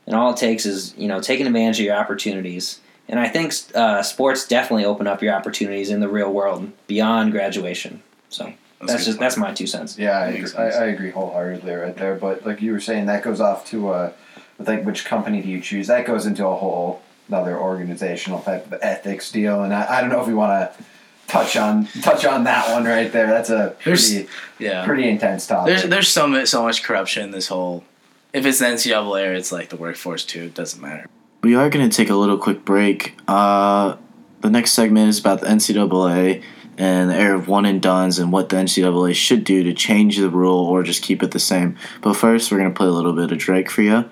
[0.06, 3.52] and all it takes is you know taking advantage of your opportunities and i think
[3.74, 8.86] uh, sports definitely open up your opportunities in the real world beyond graduation so a
[8.86, 9.20] that's, just point.
[9.20, 10.62] that's my two cents Yeah, I agree, I.
[10.64, 12.16] I agree wholeheartedly right there.
[12.16, 14.12] But like you were saying, that goes off to uh,
[14.58, 15.86] like which company do you choose?
[15.86, 20.10] That goes into a whole another organizational type of ethics deal, and I, I don't
[20.10, 20.84] know if we want to
[21.28, 23.28] touch on touch on that one right there.
[23.28, 24.84] That's a There's- pretty Yeah.
[24.84, 25.76] pretty intense topic.
[25.76, 27.84] There's there's so much so much corruption in this whole.
[28.32, 31.06] If it's the NCAA or it's like the workforce too, it doesn't matter.
[31.42, 33.16] We are going to take a little quick break.
[33.26, 33.96] Uh,
[34.42, 36.40] the next segment is about the NCAA
[36.78, 40.18] and the era of one and dones and what the NCAA should do to change
[40.18, 41.76] the rule or just keep it the same.
[42.00, 44.08] But first, we're going to play a little bit of Drake for you.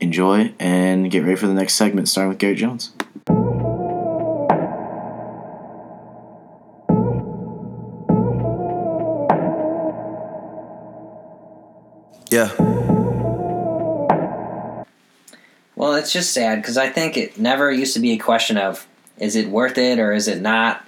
[0.00, 2.90] Enjoy and get ready for the next segment, starting with Garrett Jones.
[12.28, 12.91] Yeah.
[15.82, 18.86] Well, it's just sad because I think it never used to be a question of
[19.18, 20.86] is it worth it or is it not.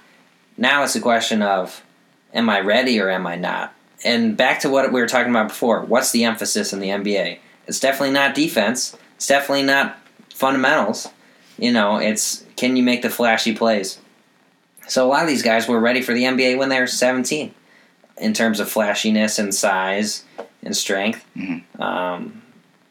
[0.55, 1.83] Now it's a question of
[2.33, 3.75] am I ready or am I not.
[4.05, 7.39] And back to what we were talking about before, what's the emphasis in the NBA?
[7.67, 8.95] It's definitely not defense.
[9.17, 9.97] It's definitely not
[10.33, 11.09] fundamentals.
[11.57, 13.99] You know, it's can you make the flashy plays?
[14.87, 17.53] So a lot of these guys were ready for the NBA when they were 17
[18.15, 20.23] in terms of flashiness and size
[20.63, 21.25] and strength.
[21.35, 21.81] Mhm.
[21.81, 22.43] Um,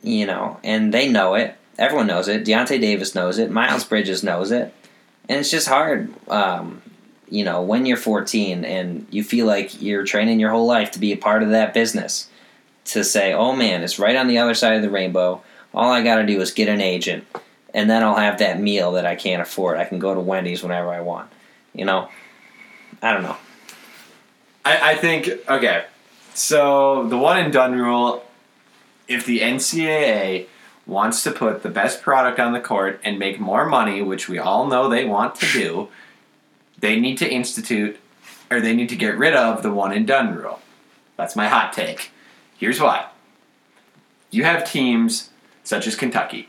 [0.02, 1.56] you know, and they know it.
[1.78, 2.44] Everyone knows it.
[2.44, 3.50] Deyonta Davis knows it.
[3.50, 4.72] Miles Bridges knows it.
[5.28, 6.82] And it's just hard, um,
[7.28, 10.98] you know, when you're 14 and you feel like you're training your whole life to
[10.98, 12.28] be a part of that business,
[12.86, 15.42] to say, oh man, it's right on the other side of the rainbow.
[15.72, 17.24] All I got to do is get an agent,
[17.72, 19.78] and then I'll have that meal that I can't afford.
[19.78, 21.30] I can go to Wendy's whenever I want.
[21.72, 22.08] You know,
[23.02, 23.36] I don't know.
[24.64, 25.84] I, I think okay.
[26.34, 28.24] So the one and done rule,
[29.08, 30.46] if the NCAA
[30.86, 34.38] wants to put the best product on the court and make more money, which we
[34.38, 35.88] all know they want to do,
[36.78, 37.98] they need to institute
[38.50, 40.60] or they need to get rid of the one and done rule.
[41.16, 42.10] That's my hot take.
[42.58, 43.06] Here's why.
[44.30, 45.30] You have teams
[45.62, 46.48] such as Kentucky.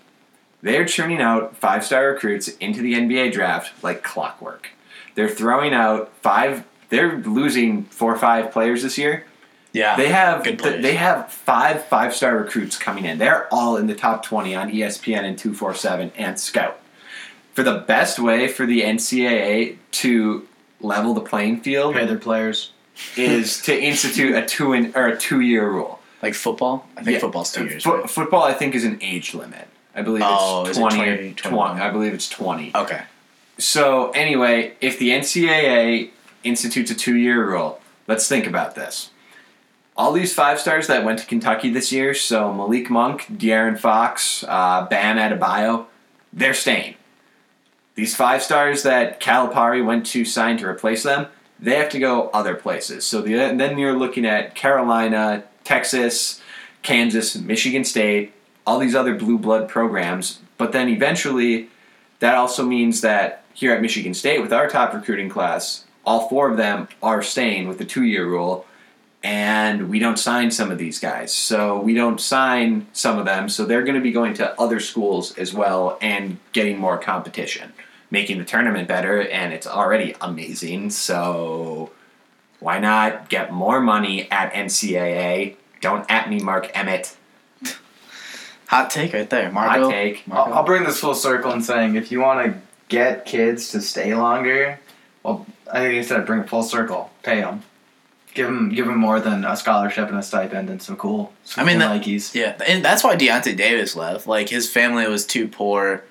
[0.62, 4.72] They're churning out five star recruits into the NBA draft like clockwork.
[5.14, 6.66] They're throwing out five.
[6.90, 9.26] They're losing four or five players this year.
[9.76, 9.98] Yeah.
[9.98, 13.18] They have Good th- they have five five star recruits coming in.
[13.18, 16.80] They're all in the top twenty on ESPN and two four seven and Scout.
[17.54, 20.48] For the best way for the NCAA to
[20.82, 22.72] level the playing field Pay their players.
[23.18, 26.00] is to institute a two in, or a two year rule.
[26.22, 26.88] like football?
[26.96, 27.20] I think Yeah.
[27.20, 27.84] football's two years.
[27.84, 28.10] Fo- right?
[28.10, 29.68] Football, I think, is an age limit.
[29.94, 31.70] I believe Oh, it's is it 20, 20, or 21?
[31.76, 31.82] 20.
[31.82, 32.72] I believe it's 20.
[32.76, 33.02] Okay.
[33.58, 36.10] So, anyway, if the NCAA
[36.44, 39.12] institutes a two year rule, let's think about this.
[39.98, 44.44] All these five stars that went to Kentucky this year, so Malik Monk, De'Aaron Fox,
[44.46, 45.86] uh, Bam Adebayo,
[46.34, 46.96] they're staying.
[47.96, 51.28] These five stars that Calipari went to sign to replace them,
[51.58, 53.06] they have to go other places.
[53.06, 56.42] So the, then you're looking at Carolina, Texas,
[56.82, 58.34] Kansas, Michigan State,
[58.68, 60.40] all these other blue blood programs.
[60.58, 61.70] But then eventually,
[62.20, 66.52] that also means that here at Michigan State, with our top recruiting class, all four
[66.52, 68.66] of them are staying with the two year rule.
[69.26, 71.34] And we don't sign some of these guys.
[71.34, 73.50] So we don't sign some of them.
[73.50, 77.74] So they're going to be going to other schools as well and getting more competition,
[78.12, 79.28] making the tournament better.
[79.28, 80.92] And it's already amazing.
[80.92, 81.90] So
[82.60, 85.56] why not get more money at NCAA?
[85.82, 87.18] Don't at me, Mark Emmert.
[88.68, 89.86] Hot take right there, Marco.
[89.86, 90.28] Hot take.
[90.28, 90.52] Marco.
[90.52, 93.82] I'll, I'll bring this full circle in saying if you want to get kids to
[93.82, 94.80] stay longer,
[95.24, 97.64] well, I think instead of bring it full circle, pay them.
[98.36, 101.64] Give him give them more than a scholarship and a stipend and some cool, some
[101.64, 102.36] I mean, cool that- Nikes.
[102.36, 104.28] Yeah, and that's why Deyonta Davis left.
[104.28, 106.04] Like his family was too poor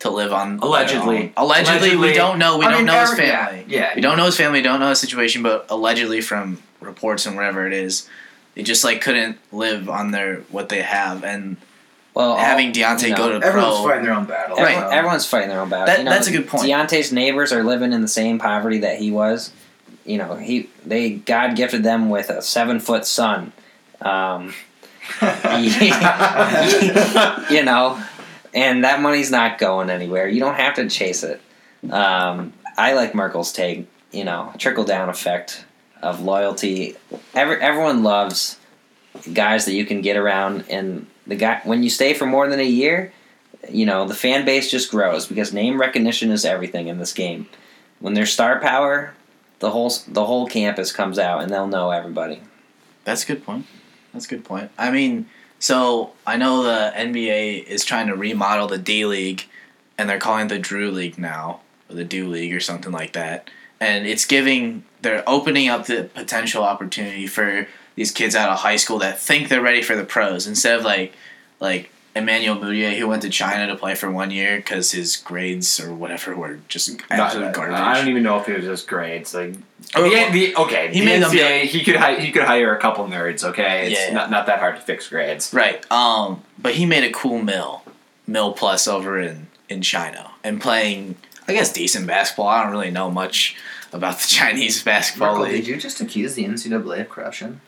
[0.00, 0.58] to live on.
[0.58, 1.32] Allegedly.
[1.36, 1.96] Allegedly, Allegedly.
[2.08, 2.58] we don't know.
[2.58, 3.64] We I don't mean, know his every- yeah, family.
[3.68, 3.92] yeah.
[3.94, 4.60] we don't know his family.
[4.60, 8.08] Don't know his situation, but allegedly from reports and wherever it is,
[8.54, 11.56] they just like couldn't live on their what they have, and
[12.12, 13.84] Well, having Deyonta you go know, to Everyone's pro.
[13.88, 14.56] fighting their own battle.
[14.56, 14.76] Right.
[14.92, 15.86] Everyone's fighting their own battle.
[15.86, 16.64] That- you know, that's a good point.
[16.64, 19.52] Deyonta's neighbors are living in the same poverty that he was.
[20.08, 23.52] You know, he they God gifted them with a seven foot son.
[24.00, 24.54] Um,
[27.50, 28.02] you know,
[28.54, 30.26] and that money's not going anywhere.
[30.26, 31.42] You don't have to chase it.
[31.90, 33.86] Um, I like Merkel's take.
[34.10, 35.66] You know, trickle down effect
[36.02, 36.96] of loyalty.
[37.34, 38.58] Every, everyone loves
[39.34, 42.60] guys that you can get around, and the guy when you stay for more than
[42.60, 43.12] a year,
[43.68, 47.46] you know the fan base just grows because name recognition is everything in this game.
[48.00, 49.12] When there's star power,
[49.58, 52.40] the whole the whole campus comes out and they'll know everybody.
[53.04, 53.66] That's a good point.
[54.12, 54.70] That's a good point.
[54.78, 55.26] I mean,
[55.58, 59.44] so I know the NBA is trying to remodel the D League,
[59.96, 63.12] and they're calling it the Drew League now, or the Do League, or something like
[63.12, 63.50] that.
[63.80, 68.76] And it's giving, they're opening up the potential opportunity for these kids out of high
[68.76, 71.12] school that think they're ready for the pros instead of like,
[71.60, 75.80] like Emmanuel Mudiay who went to China to play for one year because his grades
[75.80, 77.76] or whatever were just absolute Not- garbage.
[77.78, 79.34] I don't even know if it was just grades.
[79.34, 79.54] Like
[79.94, 82.74] Oh, the, the, okay, he the made them NCAA, he could hi- he could hire
[82.76, 83.42] a couple nerds.
[83.44, 84.12] Okay, it's Yeah.
[84.12, 85.52] not not that hard to fix grades.
[85.54, 85.90] Right.
[85.90, 87.82] Um, but he made a cool mill,
[88.26, 92.48] mill plus over in in China and playing, I guess, decent basketball.
[92.48, 93.56] I don't really know much
[93.92, 97.60] about the Chinese basketball Merkel, did you just accuse the NCAA of corruption?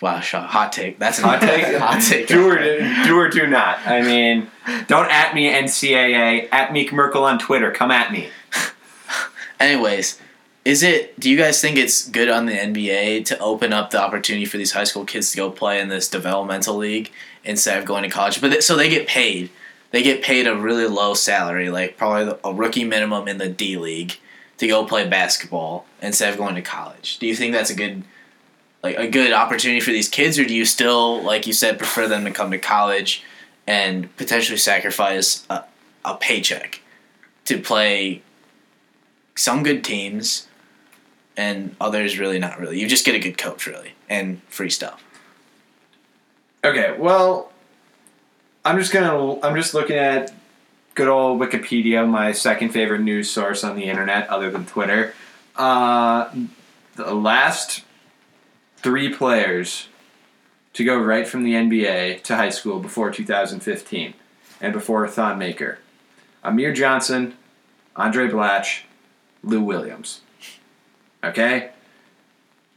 [0.00, 0.98] Wow, shot, hot take.
[0.98, 2.28] That's a Hot take, hot take.
[2.28, 3.84] do or do or do not.
[3.86, 4.48] I mean,
[4.86, 6.48] don't at me NCAA.
[6.52, 7.70] At Meek Merkel on Twitter.
[7.72, 8.28] Come at me.
[9.60, 10.20] Anyways,
[10.64, 11.18] is it?
[11.18, 14.56] Do you guys think it's good on the NBA to open up the opportunity for
[14.56, 17.10] these high school kids to go play in this developmental league
[17.42, 18.40] instead of going to college?
[18.40, 19.50] But they, so they get paid.
[19.90, 23.78] They get paid a really low salary, like probably a rookie minimum in the D
[23.78, 24.18] League,
[24.58, 27.18] to go play basketball instead of going to college.
[27.18, 28.04] Do you think that's a good,
[28.82, 32.06] like a good opportunity for these kids, or do you still, like you said, prefer
[32.06, 33.24] them to come to college
[33.66, 35.64] and potentially sacrifice a,
[36.04, 36.80] a paycheck
[37.44, 38.22] to play
[39.34, 40.46] some good teams
[41.36, 42.80] and others really not really.
[42.80, 45.02] You just get a good coach really and free stuff.
[46.64, 47.52] Okay, well,
[48.64, 49.40] I'm just gonna.
[49.40, 50.34] I'm just looking at
[50.94, 55.14] good old Wikipedia, my second favorite news source on the internet, other than Twitter.
[55.54, 56.28] Uh,
[56.96, 57.84] the last
[58.82, 59.88] three players
[60.74, 64.14] to go right from the NBA to high school before 2015,
[64.60, 65.78] and before Thon Maker,
[66.44, 67.34] Amir Johnson,
[67.96, 68.82] Andray Blatche,
[69.42, 70.20] Lou Williams.
[71.24, 71.70] Okay,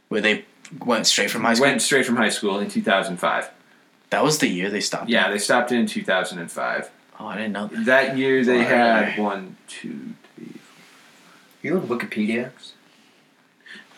[0.08, 0.44] Where they
[0.84, 1.68] went straight from high school.
[1.68, 3.50] went straight from high school in 2005.
[4.10, 5.08] that was the year they stopped.
[5.08, 6.90] Yeah, they stopped in 2005.
[7.20, 7.84] Oh, I didn't know that.
[7.84, 8.62] That year they Why?
[8.64, 10.54] had one, two, three.
[11.62, 12.50] You look at Wikipedia.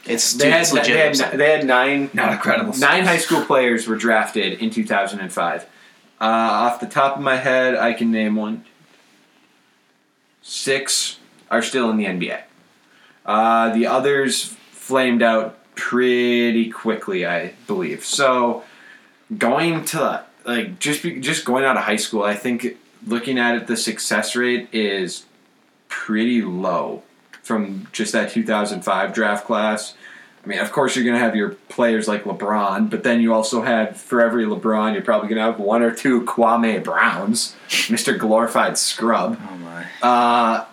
[0.07, 1.19] It's They dude, had, it's they legit.
[1.19, 2.75] had they had nine Not a credible.
[2.79, 5.62] nine high school players were drafted in 2005.
[6.21, 8.64] Uh, off the top of my head, I can name one.
[10.43, 11.19] Six
[11.51, 12.43] are still in the NBA.
[13.25, 18.05] Uh, the others flamed out pretty quickly, I believe.
[18.05, 18.64] So,
[19.39, 22.76] going to like just be, just going out of high school, I think
[23.07, 25.24] looking at it, the success rate is
[25.89, 27.03] pretty low
[27.43, 29.95] from just that 2005 draft class.
[30.45, 33.32] I mean, of course, you're going to have your players like LeBron, but then you
[33.32, 37.57] also have, for every LeBron, you're probably going to have one or two Kwame Browns,
[37.68, 38.18] Mr.
[38.18, 39.40] Glorified Scrub.
[39.40, 39.86] Oh my.
[40.03, 40.66] Uh,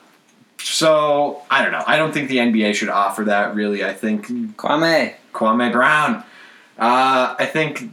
[0.59, 1.83] so, I don't know.
[1.87, 3.83] I don't think the NBA should offer that, really.
[3.83, 6.23] I think Kwame, Kwame Brown.
[6.77, 7.89] Uh, I think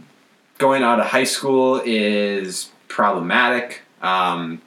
[0.59, 4.61] going out of high school is problematic Um,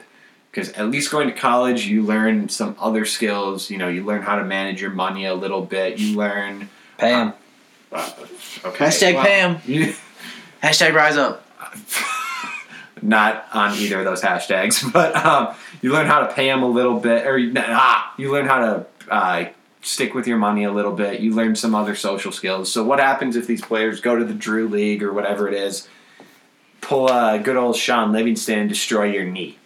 [0.51, 3.69] because at least going to college, you learn some other skills.
[3.69, 5.97] You know, you learn how to manage your money a little bit.
[5.97, 6.69] You learn.
[7.01, 7.33] Pay him.
[7.91, 8.09] Uh,
[8.65, 8.85] okay.
[8.85, 9.57] Hashtag well, pay 'em.
[9.65, 9.93] you-
[10.63, 11.45] Hashtag rise up.
[13.01, 16.67] not on either of those hashtags, but um, you learn how to pay them a
[16.67, 19.45] little bit, or you- ah, you learn how to uh,
[19.81, 21.19] stick with your money a little bit.
[21.19, 22.71] You learn some other social skills.
[22.71, 25.87] So what happens if these players go to the Drew League or whatever it is,
[26.81, 29.57] pull a good old Shaun Livingston and destroy your knee?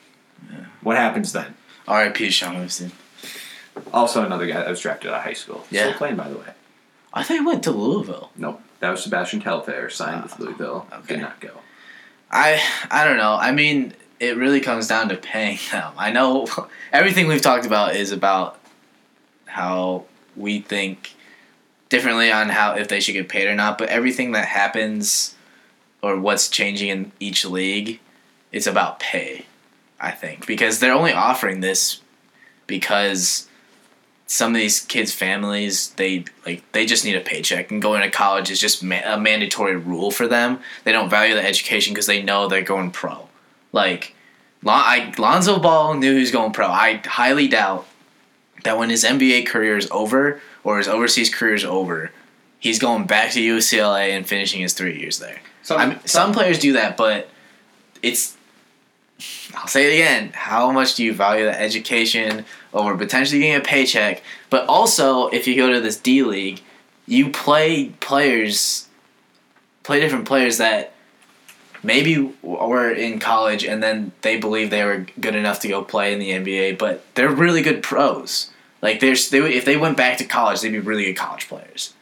[0.82, 1.56] What happens then?
[1.88, 2.30] R.I.P.
[2.30, 2.92] Shaun Livingston.
[3.92, 5.66] Also, another guy that was drafted out of high school.
[5.70, 5.88] Yeah.
[5.88, 6.46] Still playing, by the way.
[7.16, 8.30] I think he went to Louisville.
[8.36, 8.62] Nope.
[8.82, 10.88] That was Sebastian Telfair, signed with oh, Louisville.
[10.92, 11.16] okay.
[11.16, 11.52] Did not go.
[12.30, 12.62] I
[12.92, 13.36] I don't know.
[13.36, 15.94] I mean, it really comes down to paying them.
[15.98, 16.48] I know
[16.92, 18.60] everything we've talked about is about
[19.46, 20.06] how
[20.36, 21.16] we think
[21.88, 25.36] differently on how if they should get paid or not, but everything that happens
[26.02, 28.00] or what's changing in each league,
[28.52, 29.46] it's about pay.
[30.00, 32.02] I think because they're only offering this
[32.68, 33.48] because
[34.28, 38.10] some of these kids' families they like they just need a paycheck and going to
[38.10, 40.60] college is just ma- a mandatory rule for them.
[40.84, 43.30] They don't value the education because they know they're going pro.
[43.72, 44.16] Like
[44.64, 46.68] Lon- I, Lonzo Ball knew he was going pro.
[46.68, 47.88] I highly doubt
[48.64, 52.12] that when his NBA career is over or his overseas career is over,
[52.60, 55.40] he's going back to UCLA and finishing his three years there.
[55.62, 57.30] Some, I mean, some players do that, but
[58.02, 58.35] it's.
[59.56, 60.32] I'll say it again.
[60.34, 64.22] How much do you value the education over potentially getting a paycheck?
[64.50, 66.62] But also, if you go to this D League,
[67.08, 68.88] you play players,
[69.84, 70.94] play different players that
[71.86, 76.12] maybe were in college and then they believe they were good enough to go play
[76.12, 78.50] in the NBA, but they're really good pros.
[78.82, 81.94] Like there's, they, if they went back to college, they'd be really good college players.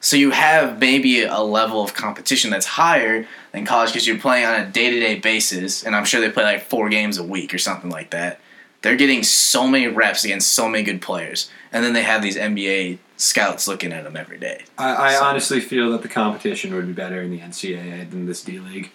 [0.00, 4.44] So you have maybe a level of competition that's higher than college because you're playing
[4.46, 7.24] on a day to day basis, and I'm sure they play like four games a
[7.24, 8.40] week or something like that.
[8.82, 12.36] They're getting so many reps against so many good players, and then they have these
[12.36, 14.64] NBA scouts looking at them every day.
[14.78, 18.26] I, I So- honestly feel that the competition would be better in the NCAA than
[18.26, 18.90] this D League.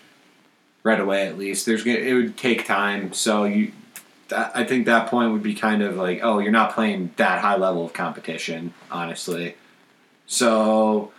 [0.83, 1.65] Right away, at least.
[1.65, 3.71] There's it would take time, so you.
[4.35, 7.55] I think that point would be kind of like, oh, you're not playing that high
[7.55, 9.55] level of competition, honestly.
[10.25, 11.12] So,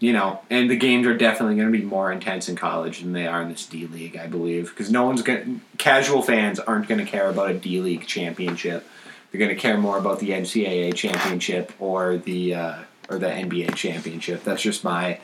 [0.00, 3.12] you know, and the games are definitely going to be more intense in college than
[3.12, 5.60] they are in this D League, I believe, because no one's going.
[5.76, 8.86] Casual fans aren't going to care about a D League championship.
[9.30, 12.78] They're going to care more about the NCAA championship or the uh,
[13.10, 14.44] or the NBA championship.
[14.44, 15.18] That's just my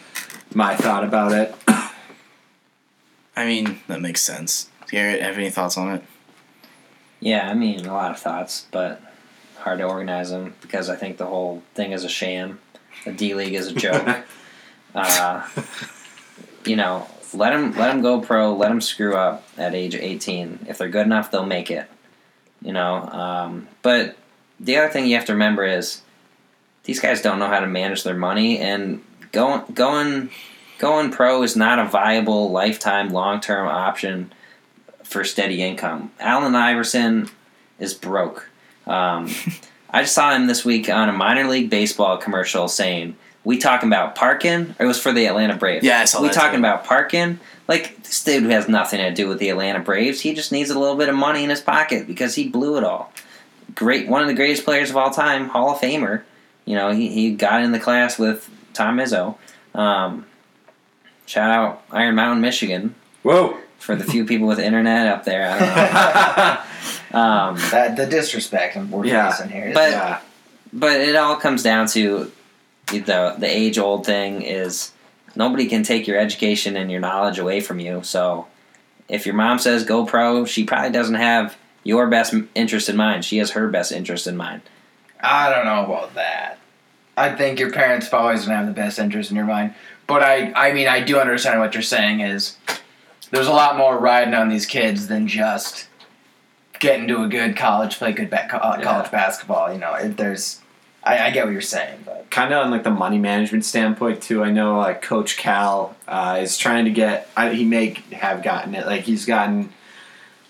[0.53, 1.55] my thought about it.
[3.37, 4.71] I mean, that makes sense.
[4.91, 6.05] Garrett, have any thoughts on it?
[7.21, 9.01] Yeah, I mean, a lot of thoughts, but
[9.59, 12.59] hard to organize them because I think the whole thing is a sham.
[13.05, 14.25] The D League is a joke.
[14.95, 15.47] uh,
[16.65, 18.55] you know, let them let them go pro.
[18.55, 20.67] Let them screw up at age eighteen.
[20.69, 21.89] If they're good enough, they'll make it.
[22.63, 24.17] You know, um, but
[24.59, 26.03] the other thing you have to remember is
[26.85, 30.31] these guys don't know how to manage their money, and going going
[30.79, 34.33] going pro is not a viable lifetime long term option
[35.03, 36.11] for steady income.
[36.21, 37.29] Allen Iverson
[37.79, 38.49] is broke.
[38.87, 39.31] Um,
[39.91, 43.89] I just saw him this week on a minor league baseball commercial saying, "We talking
[43.89, 45.85] about parking?" Or it was for the Atlanta Braves.
[45.85, 46.67] Yeah, I saw We that talking too.
[46.67, 47.39] about parking?
[47.69, 50.21] Like this dude has nothing to do with the Atlanta Braves.
[50.21, 52.85] He just needs a little bit of money in his pocket because he blew it
[52.85, 53.13] all.
[53.75, 56.23] Great, one of the greatest players of all time, Hall of Famer.
[56.67, 59.37] You know, he, he got in the class with Tom Izzo.
[59.75, 60.27] Um,
[61.27, 63.57] shout out Iron Mountain, Michigan, Whoa!
[63.79, 65.51] for the few people with internet up there.
[65.51, 66.61] I don't know.
[67.15, 69.31] Um, That the disrespect we're Yeah.
[69.31, 69.71] facing here.
[69.73, 70.19] But- yeah.
[70.73, 72.31] but it all comes down to
[72.89, 74.93] the the age old thing is
[75.35, 78.03] nobody can take your education and your knowledge away from you.
[78.03, 78.47] So
[79.09, 83.25] if your mom says go pro, she probably doesn't have your best interest in mind.
[83.25, 84.63] She has her best interest in mind.
[85.21, 86.59] I don't know about that.
[87.17, 89.75] I think your parents always gonna have the best interest in your mind.
[90.07, 92.21] But I, I mean, I do understand what you're saying.
[92.21, 92.57] Is
[93.31, 95.87] there's a lot more riding on these kids than just
[96.79, 98.85] getting to a good college, play good ba- uh, Yeah.
[98.85, 99.73] college basketball.
[99.73, 100.61] You know, if there's,
[101.05, 104.23] I, I get what you're saying, but kind of on like the money management standpoint
[104.23, 104.43] too.
[104.43, 107.29] I know like Coach Cal uh, is trying to get.
[107.37, 108.87] I, he may have gotten it.
[108.87, 109.73] Like he's gotten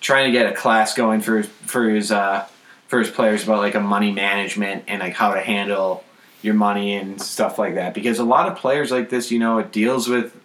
[0.01, 2.47] trying to get a class going for for his uh,
[2.87, 6.05] for his players about like a money management and like how to handle
[6.43, 7.95] your money and stuff like that.
[7.95, 10.39] Because a lot of players like this, you know, it deals with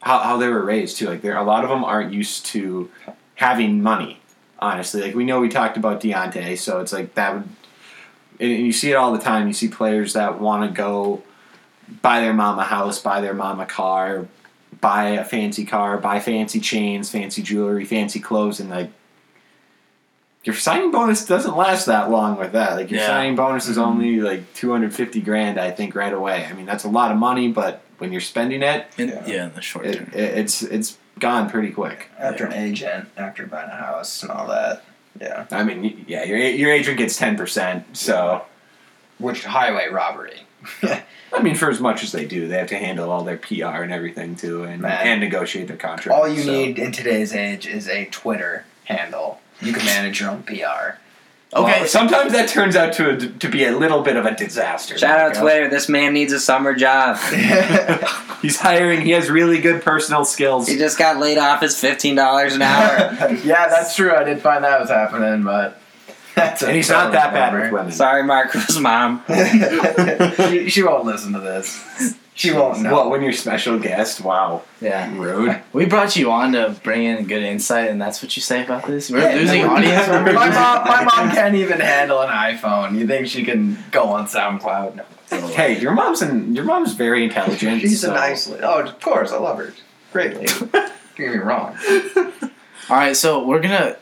[0.00, 1.06] how, how they were raised too.
[1.06, 2.90] Like there, a lot of them aren't used to
[3.34, 4.20] having money.
[4.58, 7.48] Honestly, like we know we talked about Deyonta, so it's like that would
[8.40, 9.46] and you see it all the time.
[9.46, 11.22] You see players that want to go
[12.02, 14.26] buy their mom a house, buy their mom a car,
[14.80, 18.90] buy a fancy car, buy fancy chains, fancy jewelry, fancy clothes, and like
[20.44, 22.74] your signing bonus doesn't last that long with that.
[22.74, 23.06] Like your Yeah.
[23.08, 23.86] signing bonus is mm-hmm.
[23.88, 26.46] only like two hundred fifty grand, I think, right away.
[26.46, 29.26] I mean that's a lot of money, but when you're spending it, In, Yeah.
[29.26, 29.46] yeah.
[29.46, 30.10] in the short it, term.
[30.14, 32.08] it it's it's gone pretty quick.
[32.18, 34.82] After an agent, after buying a house and all that.
[35.18, 35.46] Yeah.
[35.50, 37.96] I mean, yeah, your your agent gets ten percent.
[37.96, 38.44] So
[39.18, 40.42] Which highway robbery?
[41.32, 43.82] I mean, for as much as they do, they have to handle all their PR
[43.82, 45.06] and everything too, and Man.
[45.06, 46.18] and negotiate their contract.
[46.18, 46.52] All you so.
[46.52, 49.40] need in today's age is a Twitter handle.
[49.60, 50.98] You can manage your own PR.
[51.52, 51.80] Okay.
[51.80, 54.96] Well, sometimes that turns out to to be a little bit of a disaster.
[54.96, 55.40] Shout out Marco.
[55.40, 55.68] Twitter.
[55.68, 57.16] This man needs a summer job.
[58.42, 59.00] He's hiring.
[59.00, 60.68] He has really good personal skills.
[60.68, 63.16] He just got laid off his fifteen dollars an hour.
[63.44, 64.14] yeah, that's true.
[64.14, 65.80] I did find that was happening, but
[66.36, 67.64] that's a and he's not that bad bummer.
[67.64, 67.92] with women.
[67.92, 69.24] Sorry, Marco's mom.
[70.48, 72.16] she, she won't listen to this.
[72.40, 72.94] She won't know.
[72.94, 74.22] What when you're special guest?
[74.22, 75.14] Wow, yeah.
[75.14, 75.60] rude.
[75.74, 78.86] We brought you on to bring in good insight, and that's what you say about
[78.86, 79.10] this.
[79.10, 80.08] We're Yeah, losing no, audience.
[80.08, 82.98] my mom, my mom can't even handle an iPhone.
[82.98, 84.96] You think she can go on SoundCloud?
[85.30, 85.46] No.
[85.48, 87.80] Hey, your mom's an, your mom's very intelligent.
[87.82, 88.50] She's so- a nice.
[88.50, 89.74] Oh, of course, I love her
[90.12, 90.46] greatly.
[90.46, 90.72] Don't
[91.16, 91.76] get me wrong.
[92.88, 93.96] All right, so we're gonna.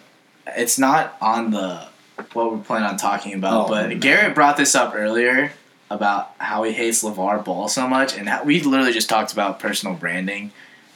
[0.57, 1.89] It's not on the
[2.34, 3.99] what we're planning on talking about, Oh, but.
[4.01, 5.51] Garrett brought this up earlier
[5.91, 9.59] about how he hates LeVar Ball so much, and how, we literally just talked about
[9.61, 10.53] personal branding.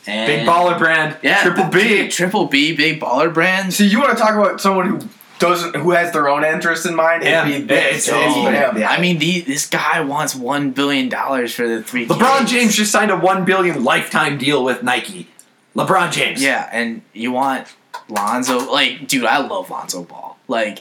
[0.07, 1.16] And Big baller brand.
[1.22, 2.09] yeah, Triple B.
[2.09, 3.76] triple B, big baller brands.
[3.76, 6.97] See, you want to talk about someone who doesn't, who has their own interest in
[6.97, 7.22] mind?
[7.22, 8.09] Yeah, It'd be this.
[8.09, 8.53] it's- it's be him.
[8.53, 8.78] him.
[8.78, 8.90] Yeah.
[8.90, 12.07] I mean, the, this guy wants one billion dollars for the three.
[12.07, 12.51] LeBron kids.
[12.51, 15.28] James just signed a one billion lifetime deal with Nike.
[15.76, 16.43] LeBron James.
[16.43, 17.68] Yeah, and you want
[18.09, 18.70] Lonzo?
[18.72, 20.36] Like, dude, I love Lonzo Ball.
[20.49, 20.80] Like,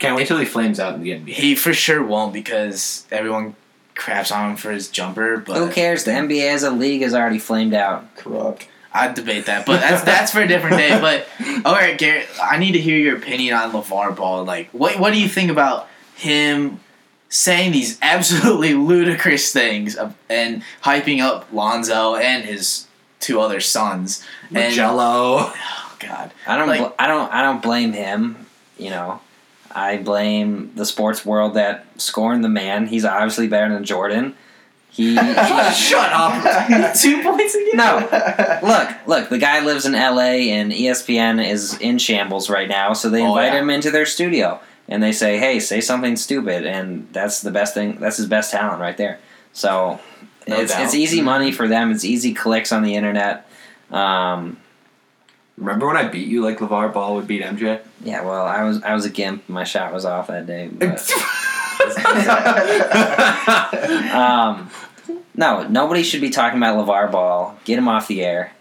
[0.00, 1.28] Can't wait till he flames out in the NBA.
[1.28, 3.54] he for sure won't because everyone
[3.94, 5.36] craps on him for his jumper.
[5.36, 6.04] But Who cares?
[6.04, 8.16] The NBA as a league is already flamed out.
[8.16, 8.66] Corrupt.
[8.92, 10.98] I'd debate that, but that's that's for a different day.
[11.00, 11.28] But
[11.64, 14.44] all right, Garrett, I need to hear your opinion on LeVar Ball.
[14.44, 15.86] Like, what what do you think about
[16.16, 16.80] him
[17.28, 22.88] saying these absolutely ludicrous things of, and hyping up Lonzo and his
[23.20, 24.24] two other sons?
[24.52, 25.52] And Gelo.
[25.52, 26.66] oh god, I don't.
[26.66, 27.32] Like- bl- I don't.
[27.32, 28.44] I don't blame him.
[28.76, 29.20] You know,
[29.72, 32.86] I blame the sports world that scorned the man.
[32.88, 34.34] He's obviously better than Jordan.
[34.90, 35.14] He.
[35.72, 36.94] Shut up.
[36.96, 37.76] two points again.
[37.76, 39.28] no, look, look.
[39.28, 40.50] The guy lives in L.A.
[40.50, 42.92] and ESPN is in shambles right now.
[42.92, 43.60] So they Oh, invite yeah.
[43.60, 47.72] him into their studio and they say, "Hey, say something stupid," and that's the best
[47.74, 47.98] thing.
[48.00, 49.20] That's his best talent right there.
[49.52, 50.00] So
[50.48, 50.82] No it's doubt.
[50.82, 51.92] it's easy money for them.
[51.92, 53.48] It's easy clicks on the internet.
[53.92, 54.56] Um,
[55.60, 57.80] Remember when I beat you like LeVar Ball would beat MJ?
[58.02, 59.48] yeah, well, I was I was a gimp.
[59.48, 60.70] My shot was off that day.
[64.12, 64.70] Um,
[65.34, 67.56] no, nobody should be talking about LeVar Ball.
[67.64, 68.52] Get him off the air.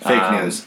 [0.00, 0.66] Fake Um, news.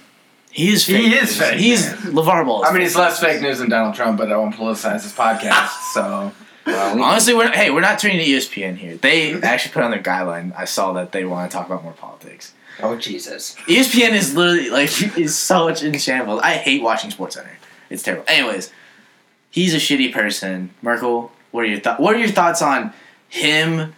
[0.51, 0.97] He is fake.
[1.05, 1.21] He fake.
[1.23, 1.37] is news.
[1.49, 2.13] fake He's news.
[2.13, 2.65] LeVar Ball.
[2.65, 5.69] I mean, he's less fake news than Donald Trump, but I won't politicize his podcast.
[5.93, 6.31] So
[6.65, 8.95] Well, we- Honestly, we're hey, we're not turning to ESPN here.
[8.97, 10.53] They actually put on their guideline.
[10.57, 12.53] I saw that they want to talk about more politics.
[12.83, 16.41] Oh Jesus, ESPN is literally like is so much in shambles.
[16.41, 17.57] I hate watching Sports Center.
[17.89, 18.25] It's terrible.
[18.27, 18.71] Anyways,
[19.49, 20.73] he's a shitty person.
[20.81, 21.99] Merkel, what are your thoughts?
[21.99, 22.93] What are your thoughts on
[23.29, 23.93] him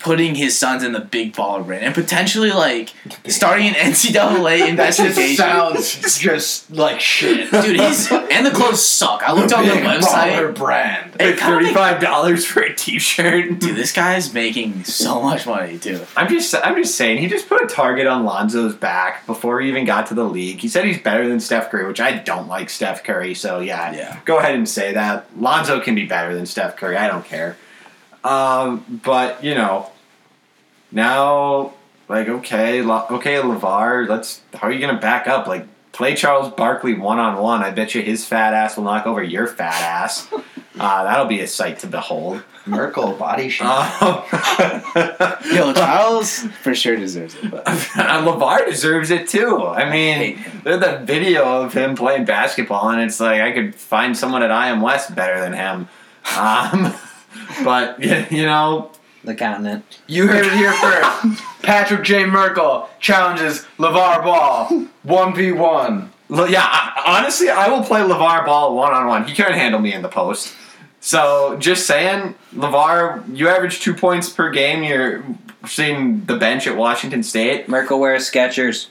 [0.00, 2.92] putting his sons in the big baller brand and potentially like
[3.28, 5.36] starting an NCAA that just investigation?
[5.36, 7.50] sounds just like shit.
[7.50, 9.22] Dude, he's and the clothes suck.
[9.22, 10.32] I looked on the website.
[10.32, 11.16] baller brand.
[11.20, 13.58] It Like thirty-five dollars for a T-shirt.
[13.60, 16.00] Dude, this guy's making so much money too.
[16.16, 17.18] I'm just, I'm just saying.
[17.18, 20.58] He just put a target on Lonzo's back before he even got to the league.
[20.60, 23.34] He said he's better than Steph Curry, which I don't like Steph Curry.
[23.34, 24.20] So yeah, Yeah.
[24.24, 25.26] go ahead and say that.
[25.38, 26.96] Lonzo can be better than Steph Curry.
[26.96, 27.56] I don't care.
[28.24, 29.90] Um, but you know,
[30.92, 31.72] now
[32.08, 34.08] like okay, La- okay, LeVar.
[34.08, 34.42] Let's.
[34.54, 35.46] How are you gonna back up?
[35.46, 37.62] Like play Charles Barkley one on one.
[37.62, 40.28] I bet you his fat ass will knock over your fat ass.
[40.78, 42.42] Uh, that'll be a sight to behold.
[42.64, 43.66] Merkel body shape.
[43.66, 44.22] Um,
[45.52, 47.50] Yo, Charles for sure deserves it.
[47.50, 49.66] But And LeVar deserves it too.
[49.66, 54.16] I mean, there's that video of him playing basketball, and it's like I could find
[54.16, 55.88] someone at IM West better than him.
[56.38, 56.94] Um,
[57.64, 58.02] but
[58.32, 58.90] you know,
[59.24, 59.84] the continent.
[60.06, 61.42] You heard it here first.
[61.62, 62.24] Patrick J.
[62.24, 66.08] Merkel challenges LeVar Ball 1v1.
[66.30, 66.62] l- yeah.
[66.64, 69.24] I, honestly, I will play LeVar Ball one on one.
[69.24, 70.54] He can't handle me in the post.
[71.00, 74.82] So just saying, LeVar, you average two points per game.
[74.82, 75.24] You're
[75.66, 77.68] seeing the bench at Washington State.
[77.68, 78.88] Merkel wears Skechers.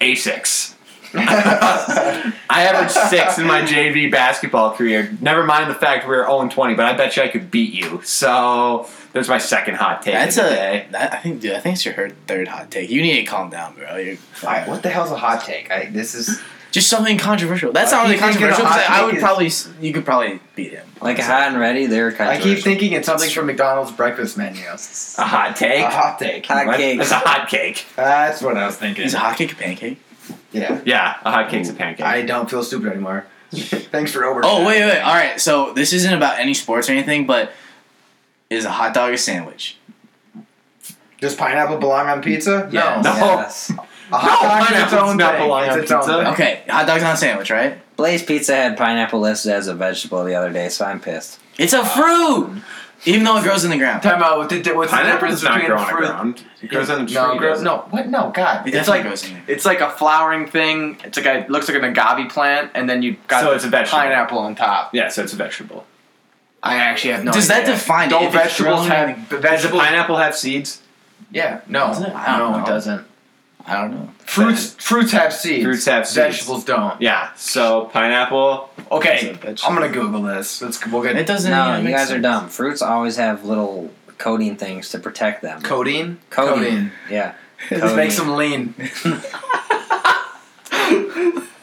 [0.00, 0.74] A six.
[1.14, 2.32] I
[2.64, 5.16] averaged six in my JV basketball career.
[5.20, 7.72] Never mind the fact we were 0 20, but I bet you I could beat
[7.74, 8.00] you.
[8.02, 10.14] So there's my second hot take.
[10.14, 10.48] that's of a.
[10.48, 10.86] the day.
[10.92, 11.40] That, I think.
[11.40, 12.90] Dude, I think it's your third hot take.
[12.90, 13.96] You need to calm down, bro.
[13.96, 15.70] You're I- what the hell's a hot take?
[15.70, 16.40] I, this is
[16.70, 17.72] Just something controversial.
[17.72, 18.64] That's I not really controversial.
[18.64, 20.86] a 'cause hot I would is- probably you could probably beat him.
[21.00, 22.38] Like hot and ready, they're kind of.
[22.38, 24.62] I keep thinking it's something from McDonald's breakfast menu.
[24.66, 25.84] A hot take.
[25.84, 26.44] A hot take.
[26.46, 26.76] Hot What?
[26.76, 27.00] cake.
[27.00, 27.86] It's a hot cake.
[27.96, 29.04] That's what I was thinking.
[29.04, 30.00] Is a hot cake a pancake?
[30.52, 30.80] Yeah.
[30.84, 32.04] Yeah, a hot cake's a pancake.
[32.06, 33.26] I don't feel stupid anymore.
[33.52, 34.40] Thanks for over.
[34.44, 35.00] Oh wait, wait.
[35.00, 35.40] All right.
[35.40, 37.52] So this isn't about any sports or anything, but
[38.50, 39.76] is a hot dog a sandwich?
[41.20, 42.68] Does pineapple belong on pizza?
[42.72, 43.04] Yes.
[43.04, 43.12] No.
[43.12, 43.18] No.
[43.40, 43.70] Yes.
[43.70, 45.42] A hot No, dog is its pineapple own not thing.
[45.42, 46.12] belong It's on its own pizza.
[46.18, 46.26] thing.
[46.32, 47.96] Okay, hot dog's not a sandwich, right?
[47.96, 51.40] Blaze Pizza had pineapple listed as a vegetable the other day, so I'm pissed.
[51.58, 52.64] It's a fruit, um,
[53.04, 54.02] even though it grows in the ground.
[54.02, 54.38] Time out.
[54.38, 56.06] What's the, what's the Pineapple difference does not between grow a on the fruit?
[56.06, 56.44] ground.
[56.62, 57.14] It grows on a tree.
[57.14, 57.70] No, it grows, doesn't it?
[57.70, 57.76] no.
[57.90, 58.08] What?
[58.08, 58.66] No, God.
[58.66, 59.44] It it's definitely like grows in there.
[59.46, 60.98] it's like a flowering thing.
[61.04, 63.68] It's like a looks like an agave plant, and then you got So it's a
[63.68, 63.98] vegetable.
[64.00, 64.94] pineapple on top.
[64.94, 65.86] Yeah, so it's a vegetable.
[66.62, 67.32] I actually have no.
[67.32, 67.74] Does that idea.
[67.74, 68.10] define it?
[68.10, 69.82] Don't If it's vegetables grown in have Does a vegetables?
[69.82, 70.82] pineapple have seeds?
[71.30, 71.60] Yeah.
[71.68, 71.86] No.
[71.88, 72.12] Does it?
[72.14, 72.64] I don't no, know.
[72.64, 73.06] it doesn't.
[73.68, 74.10] I don't know.
[74.24, 75.64] Fruits fruits have seeds.
[75.64, 76.16] Fruits have seeds.
[76.16, 77.00] Vegetables don't.
[77.00, 77.32] Yeah.
[77.36, 78.70] So pineapple.
[78.90, 79.36] Okay.
[79.44, 80.60] I'm gonna Google this.
[80.62, 81.50] Let's we'll get It doesn't.
[81.50, 82.48] No, you make guys are dumb.
[82.48, 85.60] Fruits always have little coating things to protect them.
[85.62, 86.18] codeine.
[86.30, 86.92] Codeine.
[87.10, 87.34] Yeah.
[87.70, 88.74] This makes them lean.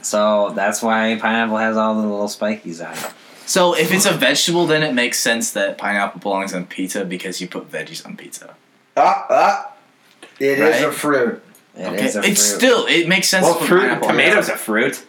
[0.02, 3.12] So that's why pineapple has all the little spikies on it.
[3.48, 7.42] So if it's a vegetable, then it makes sense that pineapple belongs on pizza because
[7.42, 8.56] you put veggies on pizza.
[8.96, 9.72] Ah ah.
[10.40, 10.84] It is Right?
[10.84, 11.42] a fruit.
[11.76, 12.58] It Okay, is a it's fruit.
[12.60, 13.44] still it makes sense.
[13.46, 13.80] Well, for fruit.
[13.82, 14.08] pineapple.
[14.10, 15.06] Tomatoes a fruit.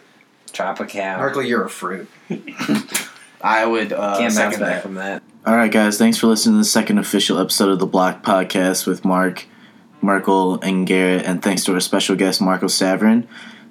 [0.53, 0.99] tropical.
[1.01, 2.09] Merkley, you're a fruit.
[3.41, 4.81] I would uh, Can't bounce second back that.
[4.83, 5.23] from that.
[5.45, 5.97] All right, guys.
[5.97, 9.45] Thanks for listening to the second official episode of the Block Podcast with Mark,
[10.01, 13.27] Merkel, and Garrett, and thanks to our special guest Marco Savrin.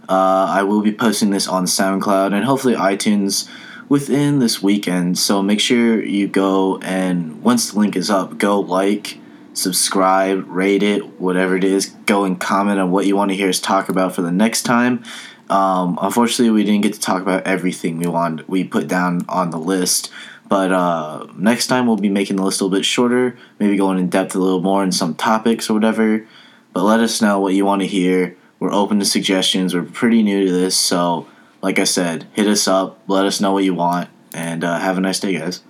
[0.09, 3.49] Uh, I will be posting this on SoundCloud and hopefully iTunes
[3.89, 5.19] within this weekend.
[5.19, 9.19] So make sure you go and once the link is up, go like,
[9.57, 11.87] subscribe, rate it, whatever it is.
[12.07, 14.63] Go and comment on what you want to hear us talk about for the next
[14.63, 15.03] time.
[15.49, 18.49] Um, unfortunately, we didn't get to talk about everything we wanted.
[18.49, 20.13] We put down on the list,
[20.49, 23.37] but uh, next time we'll be making the list a little bit shorter.
[23.59, 26.27] Maybe going in depth a little more in some topics or whatever.
[26.73, 28.37] But let us know what you want to hear.
[28.59, 29.75] We're open to suggestions.
[29.75, 31.29] We're pretty new to this, so
[31.63, 33.01] like I said, hit us up.
[33.07, 35.63] Let us know what you want, and uh, have a nice day, guys.